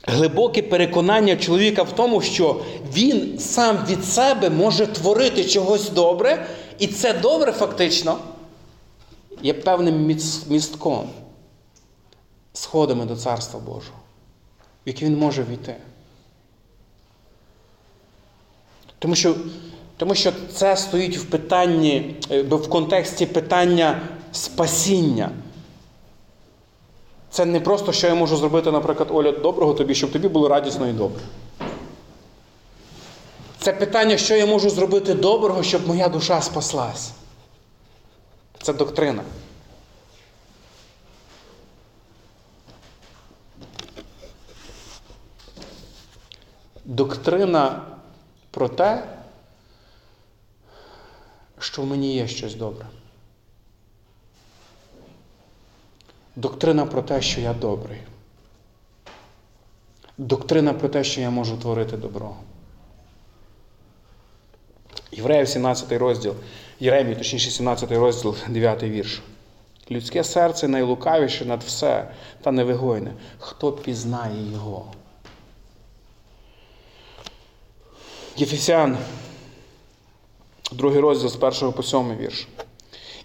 Глибоке 0.07 0.61
переконання 0.61 1.35
чоловіка 1.35 1.83
в 1.83 1.91
тому, 1.91 2.21
що 2.21 2.61
він 2.93 3.39
сам 3.39 3.85
від 3.89 4.05
себе 4.05 4.49
може 4.49 4.87
творити 4.87 5.43
чогось 5.43 5.89
добре, 5.89 6.45
і 6.79 6.87
це 6.87 7.13
добре 7.13 7.51
фактично 7.51 8.17
є 9.41 9.53
певним 9.53 10.05
містком, 10.47 11.09
сходами 12.53 13.05
до 13.05 13.15
Царства 13.15 13.59
Божого, 13.59 13.99
в 14.85 14.89
яке 14.89 15.05
він 15.05 15.17
може 15.17 15.43
війти. 15.43 15.75
Тому 18.99 19.15
що, 19.15 19.35
тому 19.97 20.15
що 20.15 20.31
це 20.53 20.77
стоїть 20.77 21.17
в 21.17 21.25
питанні, 21.25 22.15
е, 22.31 22.41
в 22.41 22.69
контексті 22.69 23.25
питання 23.25 24.01
спасіння. 24.31 25.29
Це 27.29 27.45
не 27.45 27.59
просто, 27.59 27.91
що 27.91 28.07
я 28.07 28.15
можу 28.15 28.37
зробити, 28.37 28.71
наприклад, 28.71 29.09
Оля, 29.11 29.31
доброго 29.31 29.73
тобі, 29.73 29.95
щоб 29.95 30.11
тобі 30.11 30.27
було 30.27 30.47
радісно 30.47 30.87
і 30.87 30.93
добре. 30.93 31.21
Це 33.63 33.73
питання, 33.73 34.17
що 34.17 34.35
я 34.35 34.45
можу 34.45 34.69
зробити 34.69 35.13
доброго, 35.13 35.63
щоб 35.63 35.87
моя 35.87 36.09
душа 36.09 36.41
спаслась. 36.41 37.11
Це 38.61 38.73
доктрина. 38.73 39.23
Доктрина 46.85 47.85
про 48.51 48.69
те, 48.69 49.03
що 51.59 51.81
в 51.81 51.85
мені 51.85 52.15
є 52.15 52.27
щось 52.27 52.55
добре. 52.55 52.85
Доктрина 56.35 56.85
про 56.85 57.01
те, 57.01 57.21
що 57.21 57.41
я 57.41 57.53
добрий. 57.53 58.01
Доктрина 60.17 60.73
про 60.73 60.89
те, 60.89 61.03
що 61.03 61.21
я 61.21 61.29
можу 61.29 61.57
творити 61.57 61.97
добро. 61.97 62.35
Євреїв 65.15 65.47
17 65.47 65.91
розділ, 65.91 66.33
Єремій, 66.79 67.15
точніше 67.15 67.51
17 67.51 67.91
розділ, 67.91 68.35
9 68.49 68.83
вірш. 68.83 69.21
Людське 69.91 70.23
серце 70.23 70.67
найлукавіше 70.67 71.45
над 71.45 71.63
все 71.63 72.07
та 72.41 72.51
невигойне. 72.51 73.11
Хто 73.39 73.71
пізнає 73.71 74.51
його? 74.51 74.91
Єфесян, 78.37 78.97
другий 80.71 80.99
розділ 80.99 81.29
з 81.29 81.63
1 81.63 81.73
по 81.73 81.83
7 81.83 82.17
вірш. 82.17 82.47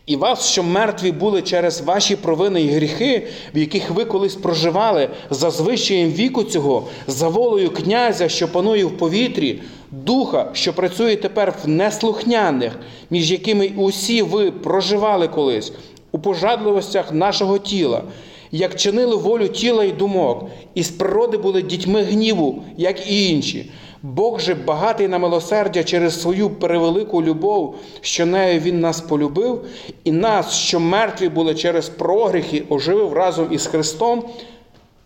І 0.09 0.17
вас, 0.17 0.47
що 0.47 0.63
мертві 0.63 1.13
були 1.13 1.43
через 1.43 1.81
ваші 1.81 2.17
провини 2.17 2.63
і 2.63 2.69
гріхи, 2.69 3.27
в 3.55 3.59
яких 3.59 3.91
ви 3.91 4.05
колись 4.05 4.35
проживали 4.35 5.09
за 5.31 5.51
звичаєм 5.51 6.11
віку 6.11 6.45
цього, 6.45 6.87
за 7.07 7.29
волею 7.29 7.71
князя, 7.71 8.29
що 8.29 8.53
панує 8.53 8.85
в 8.85 8.99
повітрі, 8.99 9.61
духа, 9.91 10.51
що 10.53 10.73
працює 10.73 11.17
тепер 11.17 11.55
в 11.65 11.69
неслухняних, 11.69 12.79
між 13.11 13.31
якими 13.33 13.71
усі 13.77 14.23
ви 14.23 14.51
проживали 14.51 15.29
колись, 15.29 15.73
у 16.13 16.19
пожадливостях 16.19 17.13
нашого 17.13 17.59
тіла, 17.59 18.03
як 18.53 18.75
чинили 18.77 19.17
волю 19.17 19.49
тіла 19.49 19.85
і 19.85 19.93
думок, 19.93 20.45
і 20.75 20.83
з 20.83 20.91
природи 20.91 21.37
були 21.37 21.63
дітьми 21.63 22.03
гніву, 22.03 22.63
як 22.77 23.11
і 23.11 23.31
інші. 23.31 23.71
Бог 24.03 24.41
же 24.41 24.55
багатий 24.55 25.09
на 25.09 25.19
милосердя 25.19 25.85
через 25.85 26.23
свою 26.23 26.51
перевелику 26.51 27.23
любов, 27.23 27.77
що 28.01 28.27
нею 28.27 28.61
Він 28.61 28.81
нас 28.81 29.01
полюбив, 29.01 29.65
і 30.05 30.13
нас, 30.13 30.53
що 30.53 30.81
мертві 30.81 31.29
були 31.29 31.55
через 31.55 31.89
прогріхи, 31.89 32.63
оживив 32.69 33.13
разом 33.13 33.49
із 33.51 33.67
Христом, 33.67 34.25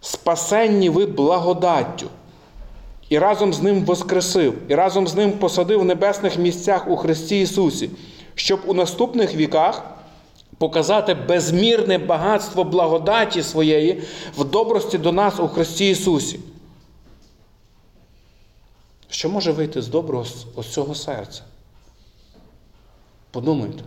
спасенні 0.00 0.90
ви 0.90 1.06
благодаттю. 1.06 2.06
І 3.08 3.18
разом 3.18 3.52
з 3.52 3.62
ним 3.62 3.84
воскресив, 3.84 4.54
і 4.68 4.74
разом 4.74 5.06
з 5.06 5.14
ним 5.14 5.32
посадив 5.32 5.80
в 5.80 5.84
небесних 5.84 6.38
місцях 6.38 6.88
у 6.88 6.96
Христі 6.96 7.40
Ісусі, 7.40 7.90
щоб 8.34 8.60
у 8.66 8.74
наступних 8.74 9.34
віках 9.34 9.82
показати 10.58 11.14
безмірне 11.14 11.98
багатство 11.98 12.64
благодаті 12.64 13.42
своєї 13.42 14.02
в 14.36 14.44
добрості 14.44 14.98
до 14.98 15.12
нас 15.12 15.40
у 15.40 15.48
Христі 15.48 15.90
Ісусі. 15.90 16.40
Що 19.08 19.28
може 19.28 19.52
вийти 19.52 19.82
з 19.82 19.88
доброго 19.88 20.24
з 20.56 20.66
цього 20.72 20.94
серця? 20.94 21.42
Подумайте. 23.30 23.84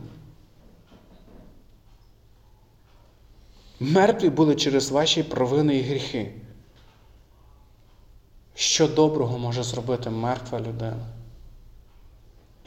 Мертві 3.79 4.29
були 4.29 4.55
через 4.55 4.91
ваші 4.91 5.23
провини 5.23 5.77
і 5.77 5.81
гріхи. 5.81 6.33
Що 8.55 8.87
доброго 8.87 9.39
може 9.39 9.63
зробити 9.63 10.09
мертва 10.09 10.59
людина, 10.59 11.07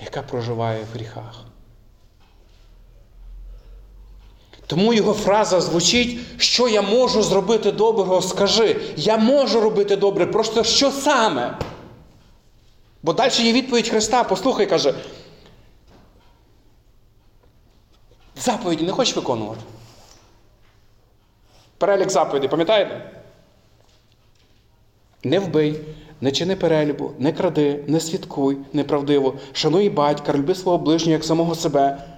яка 0.01 0.23
проживає 0.23 0.85
в 0.85 0.95
гріхах? 0.95 1.48
Тому 4.69 4.95
його 4.95 5.13
фраза 5.13 5.61
звучить, 5.61 6.19
що 6.37 6.69
я 6.69 6.83
можу 6.83 7.23
зробити 7.23 7.73
доброго, 7.73 8.23
скажи. 8.23 8.81
Я 8.97 9.17
можу 9.17 9.61
робити 9.61 9.97
добре, 9.97 10.27
просто 10.27 10.65
що 10.65 10.91
саме? 10.91 11.59
Бо 13.03 13.13
далі 13.13 13.33
є 13.39 13.53
відповідь 13.53 13.89
Христа, 13.89 14.25
послухай, 14.25 14.67
каже. 14.67 14.95
Заповіді 18.37 18.85
не 18.85 18.93
хочеш 18.93 19.17
виконувати? 19.17 19.61
Перелік 21.79 22.11
заповідей, 22.11 22.49
пам'ятаєте? 22.49 23.11
Не 25.25 25.39
вбий, 25.39 25.81
не 26.21 26.33
чини 26.33 26.57
перелюбу, 26.57 27.13
не 27.19 27.33
кради, 27.33 27.85
не 27.87 28.01
свідкуй 28.01 28.57
неправдиво, 28.73 29.35
шануй 29.53 29.91
батька, 29.91 30.33
люби 30.33 30.55
свого 30.55 30.79
ближнього 30.79 31.13
як 31.13 31.25
самого 31.25 31.55
себе. 31.55 32.18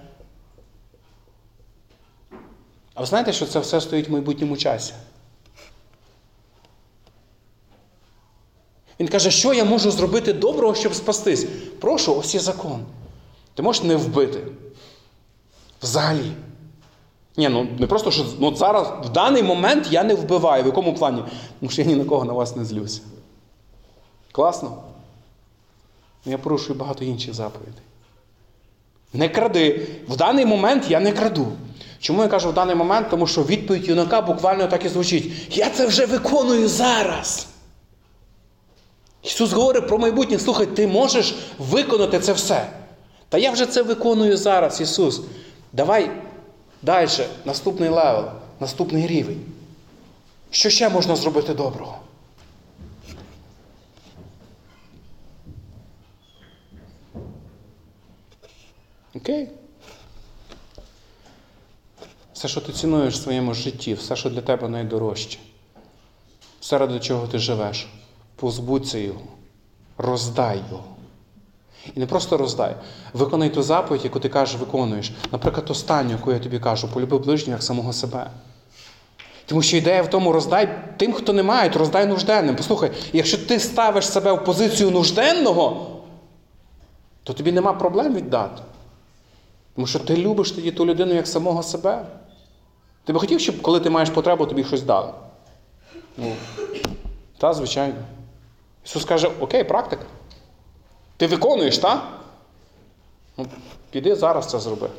А 3.01 3.03
ви 3.03 3.07
знаєте, 3.07 3.33
що 3.33 3.47
це 3.47 3.59
все 3.59 3.81
стоїть 3.81 4.09
в 4.09 4.13
майбутньому 4.13 4.57
часі? 4.57 4.93
Він 9.01 9.09
каже, 9.09 9.31
що 9.31 9.55
я 9.55 9.65
можу 9.65 9.91
зробити 9.91 10.33
доброго, 10.33 10.75
щоб 10.75 10.95
спастись? 10.95 11.47
Прошу, 11.81 12.17
ось 12.17 12.35
є 12.35 12.41
закон. 12.41 12.85
Ти 13.55 13.63
можеш 13.63 13.83
не 13.83 13.97
вбити. 13.97 14.47
Взагалі. 15.83 16.33
Ні, 17.37 17.49
ну 17.49 17.69
не 17.79 17.87
просто, 17.87 18.11
що 18.11 18.27
ну, 18.39 18.57
зараз, 18.57 18.93
в 19.07 19.09
даний 19.09 19.43
момент 19.43 19.89
я 19.91 20.05
не 20.05 20.15
вбиваю. 20.15 20.63
В 20.63 20.67
якому 20.67 20.95
плані? 20.95 21.25
Тому 21.61 21.71
що 21.71 21.83
я 21.83 21.89
ні 21.89 21.95
на 21.95 22.05
кого 22.05 22.25
на 22.25 22.33
вас 22.33 22.57
не 22.57 22.65
злюся. 22.65 23.01
Класно? 24.33 24.83
Я 26.25 26.39
порушую 26.39 26.79
багато 26.79 27.05
інших 27.05 27.35
заповідей. 27.35 27.83
Не 29.13 29.29
кради. 29.29 29.89
В 30.09 30.17
даний 30.17 30.47
момент 30.47 30.91
я 30.91 31.01
не 31.01 31.13
краду. 31.13 31.53
Чому 32.01 32.23
я 32.23 32.29
кажу 32.29 32.51
в 32.51 32.55
даний 32.55 32.75
момент? 32.75 33.09
Тому 33.11 33.27
що 33.27 33.43
відповідь 33.43 33.89
юнака 33.89 34.21
буквально 34.21 34.67
так 34.67 34.85
і 34.85 34.89
звучить. 34.89 35.57
Я 35.57 35.71
це 35.71 35.87
вже 35.87 36.07
виконую 36.07 36.69
зараз. 36.69 37.47
Ісус 39.23 39.53
говорить 39.53 39.89
про 39.89 39.99
майбутнє. 39.99 40.39
Слухай, 40.39 40.67
ти 40.67 40.87
можеш 40.87 41.35
виконати 41.59 42.21
це 42.21 42.33
все. 42.33 42.67
Та 43.29 43.39
я 43.39 43.51
вже 43.51 43.67
це 43.67 43.83
виконую 43.83 44.37
зараз, 44.37 44.81
Ісус. 44.81 45.21
Давай 45.73 46.11
далі, 46.83 47.09
наступний 47.45 47.89
level, 47.89 48.25
наступний 48.61 49.07
рівень. 49.07 49.41
Що 50.51 50.71
ще 50.71 50.89
можна 50.89 51.17
зробити 51.17 51.55
доброго? 51.55 51.99
Okay? 59.15 59.49
Все, 62.41 62.49
що 62.49 62.61
ти 62.61 62.73
цінуєш 62.73 63.15
в 63.15 63.23
своєму 63.23 63.55
житті, 63.55 63.95
все, 63.95 64.17
що 64.17 64.31
для 64.31 64.41
тебе 64.41 64.69
найдорожче, 64.69 65.39
все, 66.61 66.79
ради 66.79 67.01
чого 67.01 67.27
ти 67.27 67.39
живеш, 67.39 67.89
позбудься 68.37 68.99
його, 68.99 69.21
роздай 69.99 70.61
його. 70.71 70.85
І 71.95 72.01
не 72.01 72.07
просто 72.07 72.37
роздай, 72.37 72.77
виконай 73.13 73.55
ту 73.55 73.63
заповідь, 73.63 74.05
яку 74.05 74.21
ти 74.21 74.29
кажеш, 74.29 74.61
виконуєш. 74.61 75.13
Наприклад, 75.33 75.71
останню, 75.71 76.11
яку 76.11 76.33
я 76.33 76.39
тобі 76.39 76.59
кажу, 76.59 76.89
полюби 76.89 77.19
ближнього 77.19 77.53
як 77.53 77.63
самого 77.63 77.93
себе. 77.93 78.31
Тому 79.47 79.63
що 79.63 79.77
ідея 79.77 80.03
в 80.03 80.11
тому, 80.11 80.33
роздай 80.33 80.97
тим, 80.97 81.13
хто 81.13 81.33
не 81.33 81.43
мають, 81.43 81.77
роздай 81.77 82.07
нужденним. 82.07 82.57
Послухай, 82.57 82.91
якщо 83.13 83.39
ти 83.39 83.61
ставиш 83.61 84.09
себе 84.09 84.33
в 84.33 84.45
позицію 84.45 84.91
нужденного, 84.91 85.97
то 87.23 87.33
тобі 87.33 87.53
нема 87.53 87.73
проблем 87.73 88.15
віддати. 88.15 88.63
Тому 89.75 89.87
що 89.87 89.99
ти 89.99 90.17
любиш 90.17 90.53
тоді 90.53 90.71
ту 90.71 90.87
людину 90.87 91.15
як 91.15 91.27
самого 91.27 91.63
себе. 91.63 92.07
Ти 93.05 93.13
би 93.13 93.21
хотів, 93.21 93.41
щоб 93.41 93.63
коли 93.63 93.81
ти 93.81 93.91
маєш 93.91 94.11
потребу, 94.11 94.47
тобі 94.47 94.65
щось 94.65 94.83
дали? 94.83 95.13
Ну, 96.17 96.37
та, 97.39 97.55
звичайно. 97.55 97.95
Ісус 98.85 99.05
каже, 99.05 99.31
окей, 99.41 99.65
практика. 99.65 100.05
Ти 101.17 101.27
виконуєш, 101.27 101.79
так? 101.79 102.21
Ну, 103.37 103.47
піди 103.91 104.17
зараз 104.17 104.51
це 104.51 104.59
зроби. 104.59 104.91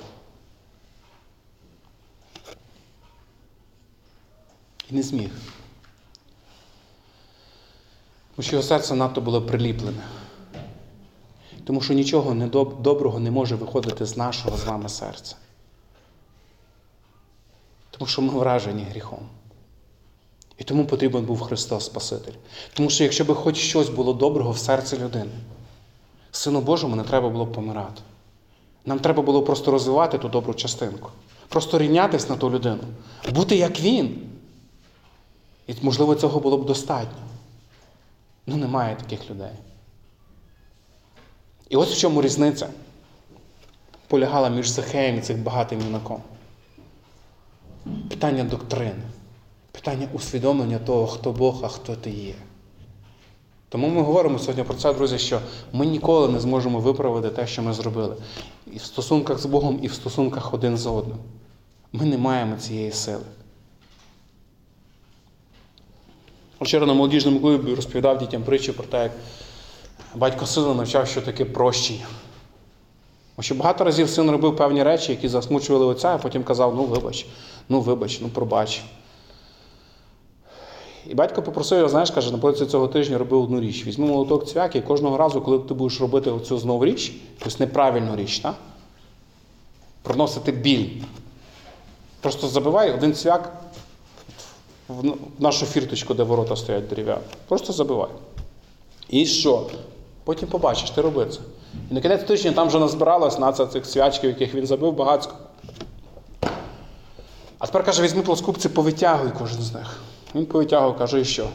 І 4.89 4.95
не 4.95 5.03
зміг. 5.03 5.29
Тому 8.35 8.43
що 8.45 8.55
його 8.55 8.67
серце 8.67 8.95
надто 8.95 9.21
було 9.21 9.41
приліплене. 9.41 10.03
Тому 11.63 11.81
що 11.81 11.93
нічого 11.93 12.33
доброго 12.79 13.19
не 13.19 13.31
може 13.31 13.55
виходити 13.55 14.05
з 14.05 14.17
нашого 14.17 14.57
з 14.57 14.63
вами 14.63 14.89
серця. 14.89 15.35
Тому 18.01 18.09
що 18.09 18.21
ми 18.21 18.33
вражені 18.33 18.83
гріхом. 18.83 19.19
І 20.57 20.63
тому 20.63 20.85
потрібен 20.85 21.25
був 21.25 21.41
Христос 21.41 21.85
Спаситель. 21.85 22.33
Тому 22.73 22.89
що 22.89 23.03
якщо 23.03 23.25
би 23.25 23.35
хоч 23.35 23.57
щось 23.57 23.89
було 23.89 24.13
доброго 24.13 24.51
в 24.51 24.57
серці 24.57 24.97
людини, 24.97 25.31
Сину 26.31 26.61
Божому 26.61 26.95
не 26.95 27.03
треба 27.03 27.29
було 27.29 27.45
б 27.45 27.51
помирати. 27.51 28.01
Нам 28.85 28.99
треба 28.99 29.23
було 29.23 29.43
просто 29.43 29.71
розвивати 29.71 30.17
ту 30.17 30.29
добру 30.29 30.53
частинку. 30.53 31.09
Просто 31.47 31.79
рівнятись 31.79 32.29
на 32.29 32.37
ту 32.37 32.51
людину, 32.51 32.83
бути 33.31 33.55
як 33.55 33.79
він. 33.79 34.29
І, 35.67 35.73
можливо, 35.81 36.15
цього 36.15 36.39
було 36.39 36.57
б 36.57 36.65
достатньо. 36.65 37.23
Ну, 38.45 38.55
немає 38.55 38.95
таких 38.95 39.29
людей. 39.29 39.53
І 41.69 41.75
ось 41.75 41.93
в 41.93 41.97
чому 41.97 42.21
різниця 42.21 42.67
полягала 44.07 44.49
між 44.49 44.67
Захеєм 44.67 45.17
і 45.17 45.21
цим 45.21 45.43
багатим 45.43 45.81
юнаком. 45.81 46.21
Питання 48.21 48.43
доктрини, 48.43 49.03
питання 49.71 50.07
усвідомлення 50.13 50.79
того, 50.79 51.07
хто 51.07 51.31
Бог, 51.31 51.59
а 51.63 51.67
хто 51.67 51.95
ти 51.95 52.09
є. 52.09 52.33
Тому 53.69 53.87
ми 53.87 54.01
говоримо 54.01 54.39
сьогодні 54.39 54.63
про 54.63 54.73
це, 54.73 54.93
друзі, 54.93 55.17
що 55.17 55.39
ми 55.73 55.85
ніколи 55.85 56.27
не 56.27 56.39
зможемо 56.39 56.79
виправити 56.79 57.29
те, 57.29 57.47
що 57.47 57.61
ми 57.61 57.73
зробили. 57.73 58.15
І 58.73 58.77
в 58.77 58.81
стосунках 58.81 59.39
з 59.39 59.45
Богом, 59.45 59.79
і 59.81 59.87
в 59.87 59.93
стосунках 59.93 60.53
один 60.53 60.77
з 60.77 60.85
одним. 60.85 61.17
Ми 61.93 62.05
не 62.05 62.17
маємо 62.17 62.55
цієї 62.55 62.91
сили. 62.91 63.23
Вчора 66.61 66.85
на 66.85 66.93
молодіжному 66.93 67.39
клубі 67.39 67.75
розповідав 67.75 68.17
дітям 68.17 68.43
притчу 68.43 68.73
про 68.73 68.83
те, 68.83 69.03
як 69.03 69.11
батько 70.15 70.45
сина 70.45 70.73
навчав, 70.73 71.07
що 71.07 71.21
таке 71.21 71.45
прощення. 71.45 72.05
Тому 73.35 73.43
що 73.43 73.55
багато 73.55 73.83
разів 73.83 74.09
син 74.09 74.31
робив 74.31 74.55
певні 74.55 74.83
речі, 74.83 75.11
які 75.11 75.27
засмучували 75.27 75.85
отця, 75.85 76.09
а 76.09 76.17
потім 76.17 76.43
казав: 76.43 76.75
ну 76.75 76.83
вибач, 76.83 77.25
ну 77.69 77.81
вибач, 77.81 78.19
ну 78.21 78.29
пробач. 78.29 78.83
І 81.07 81.15
батько 81.15 81.41
попросив 81.41 81.77
його, 81.77 81.89
знаєш, 81.89 82.11
каже, 82.11 82.31
на 82.31 82.37
протязі 82.37 82.65
цього 82.65 82.87
тижня 82.87 83.17
роби 83.17 83.37
одну 83.37 83.59
річ. 83.59 83.85
Візьми 83.85 84.07
молоток 84.07 84.47
цвяки, 84.47 84.79
і 84.79 84.81
кожного 84.81 85.17
разу, 85.17 85.41
коли 85.41 85.59
ти 85.59 85.73
будеш 85.73 86.01
робити 86.01 86.31
оцю 86.31 86.57
знову 86.57 86.85
річ, 86.85 87.13
якусь 87.39 87.59
неправильну 87.59 88.15
річ, 88.15 88.39
так? 88.39 88.55
проносити 90.01 90.51
біль. 90.51 90.87
Просто 92.21 92.47
забивай 92.47 92.93
один 92.93 93.13
цвяк 93.13 93.53
в 94.87 95.13
нашу 95.39 95.65
фірточку, 95.65 96.13
де 96.13 96.23
ворота 96.23 96.55
стоять 96.55 96.87
дерев'яні. 96.87 97.21
Просто 97.47 97.73
забивай. 97.73 98.09
І 99.09 99.25
що? 99.25 99.67
Потім 100.23 100.49
побачиш, 100.49 100.89
ти 100.89 101.01
роби 101.01 101.25
це. 101.25 101.39
І 101.91 101.93
на 101.93 102.01
кінець 102.01 102.23
тижня 102.23 102.51
там 102.51 102.67
вже 102.67 102.79
назбиралось 102.79 103.39
на 103.39 103.53
цих 103.53 103.85
свячків, 103.85 104.29
яких 104.29 104.55
він 104.55 104.65
забив 104.65 104.93
багацько. 104.93 105.35
А 107.61 107.67
тепер 107.67 107.83
каже, 107.83 108.03
візьми 108.03 108.21
плоскупці, 108.21 108.69
повитягуй 108.69 109.29
кожен 109.39 109.61
з 109.61 109.73
них. 109.73 109.99
Він 110.35 110.45
повитягував, 110.45 110.97
каже, 110.97 111.21
і 111.21 111.25
що? 111.25 111.47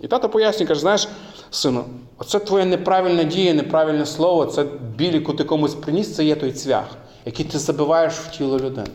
І 0.00 0.08
тато 0.08 0.28
пояснює, 0.28 0.66
каже, 0.66 0.80
знаєш, 0.80 1.08
сину, 1.50 1.84
оце 2.18 2.38
твоя 2.38 2.64
неправильна 2.64 3.24
дія, 3.24 3.54
неправильне 3.54 4.06
слово, 4.06 4.46
це 4.46 4.66
біль, 4.96 5.12
яку 5.12 5.34
ти 5.34 5.44
комусь 5.44 5.74
приніс, 5.74 6.14
це 6.14 6.24
є 6.24 6.36
той 6.36 6.52
цвях, 6.52 6.84
який 7.24 7.46
ти 7.46 7.58
забиваєш 7.58 8.14
в 8.14 8.30
тіло 8.30 8.58
людини. 8.58 8.86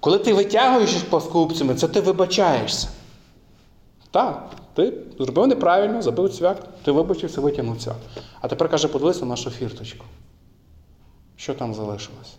Коли 0.00 0.18
ти 0.18 0.34
витягуєш 0.34 0.92
плоскупцями, 0.94 1.74
це 1.74 1.88
ти 1.88 2.00
вибачаєшся. 2.00 2.88
Так, 4.10 4.50
ти 4.74 4.92
зробив 5.18 5.46
неправильно, 5.46 6.02
забив 6.02 6.34
цвях, 6.34 6.56
ти 6.84 6.92
вибачився, 6.92 7.40
витягнув 7.40 7.82
цвях. 7.82 7.96
А 8.40 8.48
тепер 8.48 8.68
каже, 8.68 8.88
подивися 8.88 9.20
на 9.20 9.26
нашу 9.26 9.50
фірточку. 9.50 10.04
Що 11.36 11.54
там 11.54 11.74
залишилось? 11.74 12.36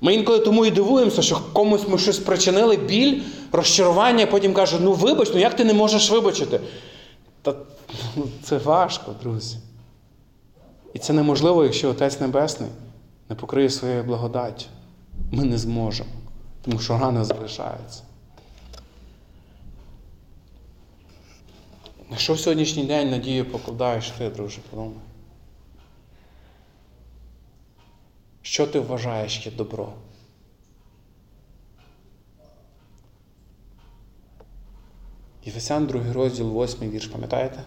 Ми 0.00 0.14
інколи 0.14 0.38
тому 0.38 0.66
і 0.66 0.70
дивуємося, 0.70 1.22
що 1.22 1.40
комусь 1.52 1.88
ми 1.88 1.98
щось 1.98 2.18
причинили, 2.18 2.76
біль, 2.76 3.22
розчарування, 3.52 4.26
потім 4.26 4.54
кажуть, 4.54 4.80
ну 4.82 4.92
вибач, 4.92 5.30
ну 5.34 5.40
як 5.40 5.56
ти 5.56 5.64
не 5.64 5.74
можеш 5.74 6.10
вибачити? 6.10 6.60
Та 7.42 7.54
ну, 8.16 8.28
це 8.42 8.58
важко, 8.58 9.14
друзі. 9.22 9.56
І 10.94 10.98
це 10.98 11.12
неможливо, 11.12 11.64
якщо 11.64 11.90
Отець 11.90 12.20
Небесний 12.20 12.70
не 13.28 13.36
покриє 13.36 13.70
своєю 13.70 14.04
благодаттю. 14.04 14.64
Ми 15.32 15.44
не 15.44 15.58
зможемо, 15.58 16.10
тому 16.64 16.78
що 16.78 16.98
рани 16.98 17.24
залишаються. 17.24 18.02
На 22.10 22.16
що 22.16 22.32
в 22.32 22.40
сьогоднішній 22.40 22.84
день 22.84 23.10
надію 23.10 23.44
покладаєш 23.44 24.10
ти, 24.18 24.30
друже, 24.30 24.58
подумай? 24.70 25.05
Що 28.46 28.66
ти 28.66 28.80
вважаєш 28.80 29.46
є 29.46 29.52
добро? 29.52 29.92
Єфесян, 35.44 35.86
другий 35.86 36.12
розділ, 36.12 36.48
восьмий 36.48 36.90
вірш, 36.90 37.06
пам'ятаєте? 37.06 37.62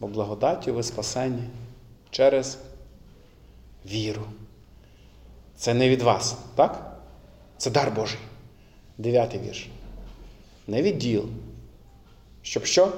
Бо 0.00 0.08
благодаті 0.08 0.70
ви 0.70 0.82
спасені 0.82 1.42
через 2.10 2.58
віру. 3.86 4.24
Це 5.56 5.74
не 5.74 5.88
від 5.88 6.02
вас, 6.02 6.36
так? 6.54 7.00
Це 7.56 7.70
дар 7.70 7.90
Божий. 7.90 8.20
Дев'ятий 8.98 9.40
вірш. 9.40 9.68
Не 10.66 10.82
від 10.82 10.98
діл. 10.98 11.28
Щоб 12.42 12.64
що? 12.64 12.92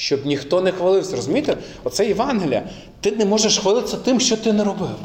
Щоб 0.00 0.26
ніхто 0.26 0.60
не 0.60 0.72
хвалився. 0.72 1.16
Розумієте? 1.16 1.56
Оце 1.84 2.06
Євангелія. 2.06 2.68
Ти 3.00 3.12
не 3.12 3.24
можеш 3.24 3.58
хвалитися 3.58 3.96
тим, 3.96 4.20
що 4.20 4.36
ти 4.36 4.52
не 4.52 4.64
робив. 4.64 4.96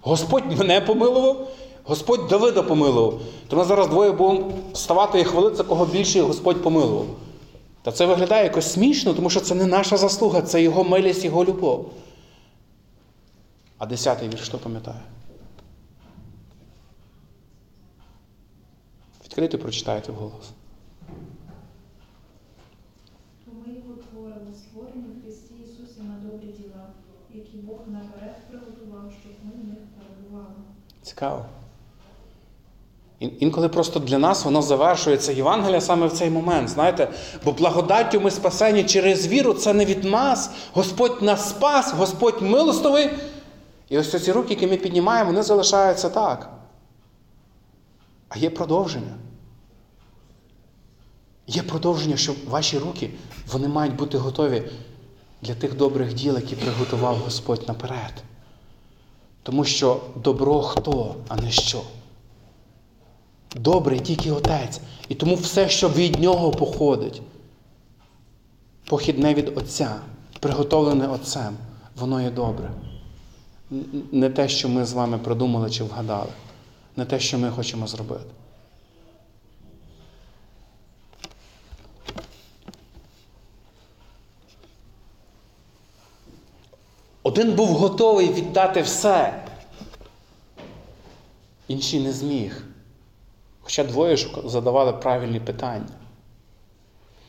Господь 0.00 0.58
мене 0.58 0.80
помилував, 0.80 1.48
Господь 1.84 2.28
Давида 2.28 2.62
помилував. 2.62 3.20
То 3.48 3.56
ми 3.56 3.64
зараз 3.64 3.88
двоє 3.88 4.12
будемо 4.12 4.52
вставати 4.72 5.20
і 5.20 5.24
хвалитися, 5.24 5.62
кого 5.62 5.86
більше 5.86 6.20
Господь 6.20 6.62
помилував. 6.62 7.06
Та 7.82 7.92
це 7.92 8.06
виглядає 8.06 8.44
якось 8.44 8.72
смішно, 8.72 9.14
тому 9.14 9.30
що 9.30 9.40
це 9.40 9.54
не 9.54 9.66
наша 9.66 9.96
заслуга, 9.96 10.42
це 10.42 10.62
Його 10.62 10.84
милість, 10.84 11.24
Його 11.24 11.44
любов. 11.44 11.90
А 13.78 13.86
десятий 13.86 14.28
вірш, 14.28 14.40
хто 14.40 14.58
пам'ятає? 14.58 15.00
Відкрийте, 19.24 19.58
прочитайте 19.58 20.12
вголос. 20.12 20.50
То 23.44 23.50
ми 23.66 23.74
його 23.74 23.94
творили, 24.48 24.54
створені 24.56 25.06
в 25.08 25.24
Христі 25.24 25.54
Ісусі 25.64 26.00
на 26.00 26.30
добрі 26.30 26.46
діла, 26.46 26.86
які 27.34 27.56
Бог 27.56 27.78
наперед 27.86 28.36
приготував, 28.50 29.12
щоб 29.20 29.32
ми 29.44 29.62
в 29.62 29.68
них 29.68 29.78
перебували. 29.96 30.54
Цікаво. 31.02 31.44
Інколи 33.20 33.68
просто 33.68 34.00
для 34.00 34.18
нас 34.18 34.44
воно 34.44 34.62
завершується 34.62 35.32
Євангелія 35.32 35.80
саме 35.80 36.06
в 36.06 36.12
цей 36.12 36.30
момент. 36.30 36.68
Знаєте, 36.68 37.08
бо 37.44 37.52
благодаттю 37.52 38.20
ми 38.20 38.30
спасені 38.30 38.84
через 38.84 39.26
віру, 39.26 39.54
це 39.54 39.74
не 39.74 39.84
від 39.84 40.04
нас. 40.04 40.50
Господь 40.72 41.22
нас 41.22 41.48
спас, 41.50 41.92
Господь 41.92 42.42
милостивий. 42.42 43.10
І 43.88 43.98
ось 43.98 44.24
ці 44.24 44.32
руки, 44.32 44.54
які 44.54 44.66
ми 44.66 44.76
піднімаємо, 44.76 45.30
вони 45.30 45.42
залишаються 45.42 46.08
так. 46.08 46.50
А 48.28 48.38
є 48.38 48.50
продовження. 48.50 49.14
Є 51.48 51.62
продовження, 51.62 52.16
що 52.16 52.34
ваші 52.48 52.78
руки 52.78 53.10
вони 53.52 53.68
мають 53.68 53.96
бути 53.96 54.18
готові 54.18 54.62
для 55.42 55.54
тих 55.54 55.76
добрих 55.76 56.14
діл, 56.14 56.34
які 56.34 56.56
приготував 56.56 57.16
Господь 57.16 57.68
наперед. 57.68 58.22
Тому 59.42 59.64
що 59.64 60.00
добро 60.16 60.62
хто, 60.62 61.14
а 61.28 61.36
не 61.36 61.50
що. 61.50 61.82
Добрий 63.56 64.00
тільки 64.00 64.30
Отець. 64.30 64.80
І 65.08 65.14
тому 65.14 65.34
все, 65.34 65.68
що 65.68 65.88
від 65.88 66.20
Нього 66.20 66.50
походить, 66.50 67.22
похідне 68.86 69.34
від 69.34 69.58
Отця, 69.58 70.00
приготовлене 70.40 71.08
Отцем, 71.08 71.56
воно 71.96 72.22
є 72.22 72.30
добре. 72.30 72.70
Не 74.12 74.30
те, 74.30 74.48
що 74.48 74.68
ми 74.68 74.84
з 74.84 74.92
вами 74.92 75.18
придумали 75.18 75.70
чи 75.70 75.84
вгадали, 75.84 76.30
не 76.96 77.04
те, 77.04 77.20
що 77.20 77.38
ми 77.38 77.50
хочемо 77.50 77.86
зробити. 77.86 78.37
Один 87.28 87.52
був 87.52 87.68
готовий 87.68 88.32
віддати 88.32 88.82
все, 88.82 89.42
інший 91.68 92.00
не 92.00 92.12
зміг. 92.12 92.62
Хоча 93.60 93.84
двоє 93.84 94.16
ж 94.16 94.28
задавали 94.44 94.92
правильні 94.92 95.40
питання. 95.40 95.88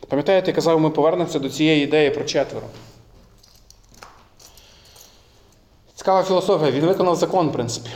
Пам'ятаєте, 0.07 0.51
я 0.51 0.55
казав, 0.55 0.79
ми 0.79 0.89
повернемося 0.89 1.39
до 1.39 1.49
цієї 1.49 1.83
ідеї 1.83 2.09
про 2.09 2.23
четверо. 2.23 2.67
Цікава 5.95 6.23
філософія. 6.23 6.71
Він 6.71 6.85
виконав 6.85 7.15
закон, 7.15 7.49
в 7.49 7.53
принципі. 7.53 7.89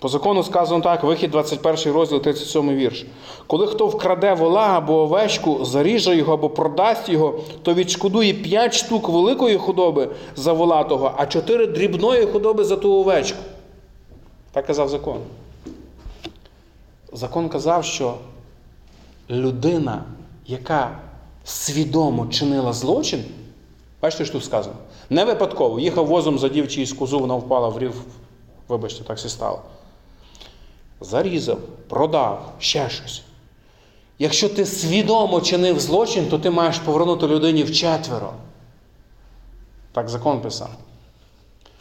По 0.00 0.08
закону 0.08 0.42
сказано 0.42 0.80
так, 0.80 1.04
вихід 1.04 1.30
21 1.30 1.92
розділ, 1.92 2.20
37 2.20 2.68
вірш. 2.68 3.06
Коли 3.46 3.66
хто 3.66 3.86
вкраде 3.86 4.34
вола 4.34 4.66
або 4.68 4.94
овечку, 4.94 5.64
заріже 5.64 6.16
його 6.16 6.32
або 6.32 6.50
продасть 6.50 7.08
його, 7.08 7.40
то 7.62 7.74
відшкодує 7.74 8.34
5 8.34 8.74
штук 8.74 9.08
великої 9.08 9.56
худоби 9.56 10.08
за 10.36 10.52
вола 10.52 10.84
того, 10.84 11.12
а 11.16 11.26
4 11.26 11.66
дрібної 11.66 12.26
худоби 12.26 12.64
за 12.64 12.76
ту 12.76 12.94
овечку. 12.94 13.38
Так 14.52 14.66
казав 14.66 14.88
закон. 14.88 15.18
Закон 17.12 17.48
казав, 17.48 17.84
що 17.84 18.14
людина, 19.30 20.04
яка 20.46 20.98
свідомо 21.44 22.26
чинила 22.26 22.72
злочин, 22.72 23.24
бачите, 24.02 24.24
що 24.24 24.32
тут 24.32 24.44
сказано? 24.44 24.76
Не 25.10 25.24
випадково. 25.24 25.80
Їхав 25.80 26.06
возом 26.06 26.38
за 26.38 26.48
дівчию 26.48 26.86
з 26.86 26.92
козу, 26.92 27.18
вона 27.18 27.34
впала 27.34 27.68
в 27.68 27.78
рів. 27.78 27.94
Вибачте, 28.68 29.04
так 29.04 29.16
все 29.16 29.28
стало. 29.28 29.62
Зарізав, 31.00 31.58
продав, 31.88 32.54
ще 32.58 32.90
щось. 32.90 33.22
Якщо 34.18 34.48
ти 34.48 34.66
свідомо 34.66 35.40
чинив 35.40 35.80
злочин, 35.80 36.28
то 36.28 36.38
ти 36.38 36.50
маєш 36.50 36.78
повернути 36.78 37.26
людині 37.26 37.64
вчетверо. 37.64 38.32
Так 39.92 40.08
закон 40.08 40.40
писав. 40.40 40.70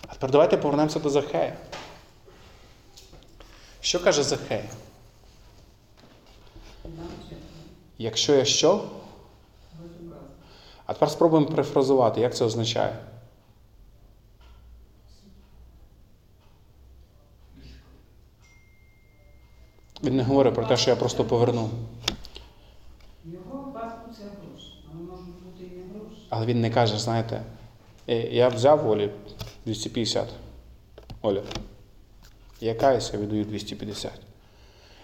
А 0.08 0.14
тепер 0.14 0.32
давайте 0.32 0.58
повернемося 0.58 1.00
до 1.00 1.10
Захея. 1.10 1.58
Що 3.82 4.00
каже 4.00 4.24
Захей? 4.24 4.64
Якщо 7.98 8.36
я 8.36 8.46
що? 8.46 8.84
А 10.86 10.94
тепер 10.94 11.10
спробуємо 11.10 11.48
перефразувати, 11.48 12.22
як 12.22 12.36
це 12.36 12.46
означає. 12.46 12.96
Він 20.04 20.16
не 20.16 20.24
говорить 20.24 20.54
про 20.54 20.66
те, 20.66 20.78
що 20.78 20.90
я 20.90 20.96
просто 20.96 21.24
поверну. 21.26 21.70
Його 23.26 23.62
випадку 23.62 24.12
це 24.18 24.24
гроші, 24.24 24.74
але 24.92 25.02
можуть 25.02 25.26
бути 25.26 25.64
і 25.64 25.78
не 25.78 25.84
гроші. 25.84 26.28
Але 26.30 26.46
він 26.46 26.62
не 26.62 26.70
каже, 26.70 27.00
знаєте, 27.00 27.42
«Е, 28.10 28.16
я 28.16 28.48
взяв 28.48 28.90
Олі 28.90 29.12
250. 29.66 30.28
Оля, 31.22 31.42
я 32.62 32.76
каюся, 32.76 33.14
я 33.14 33.20
віддаю 33.20 33.46
250. 33.46 34.12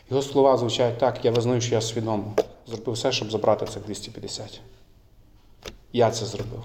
Його 0.09 0.21
слова 0.21 0.57
звучать 0.57 0.97
так, 0.97 1.25
я 1.25 1.31
визнаю, 1.31 1.61
що 1.61 1.75
я 1.75 1.81
свідомо 1.81 2.33
зробив 2.67 2.93
все, 2.93 3.11
щоб 3.11 3.31
забрати 3.31 3.65
цих 3.65 3.83
250. 3.83 4.61
Я 5.93 6.11
це 6.11 6.25
зробив. 6.25 6.63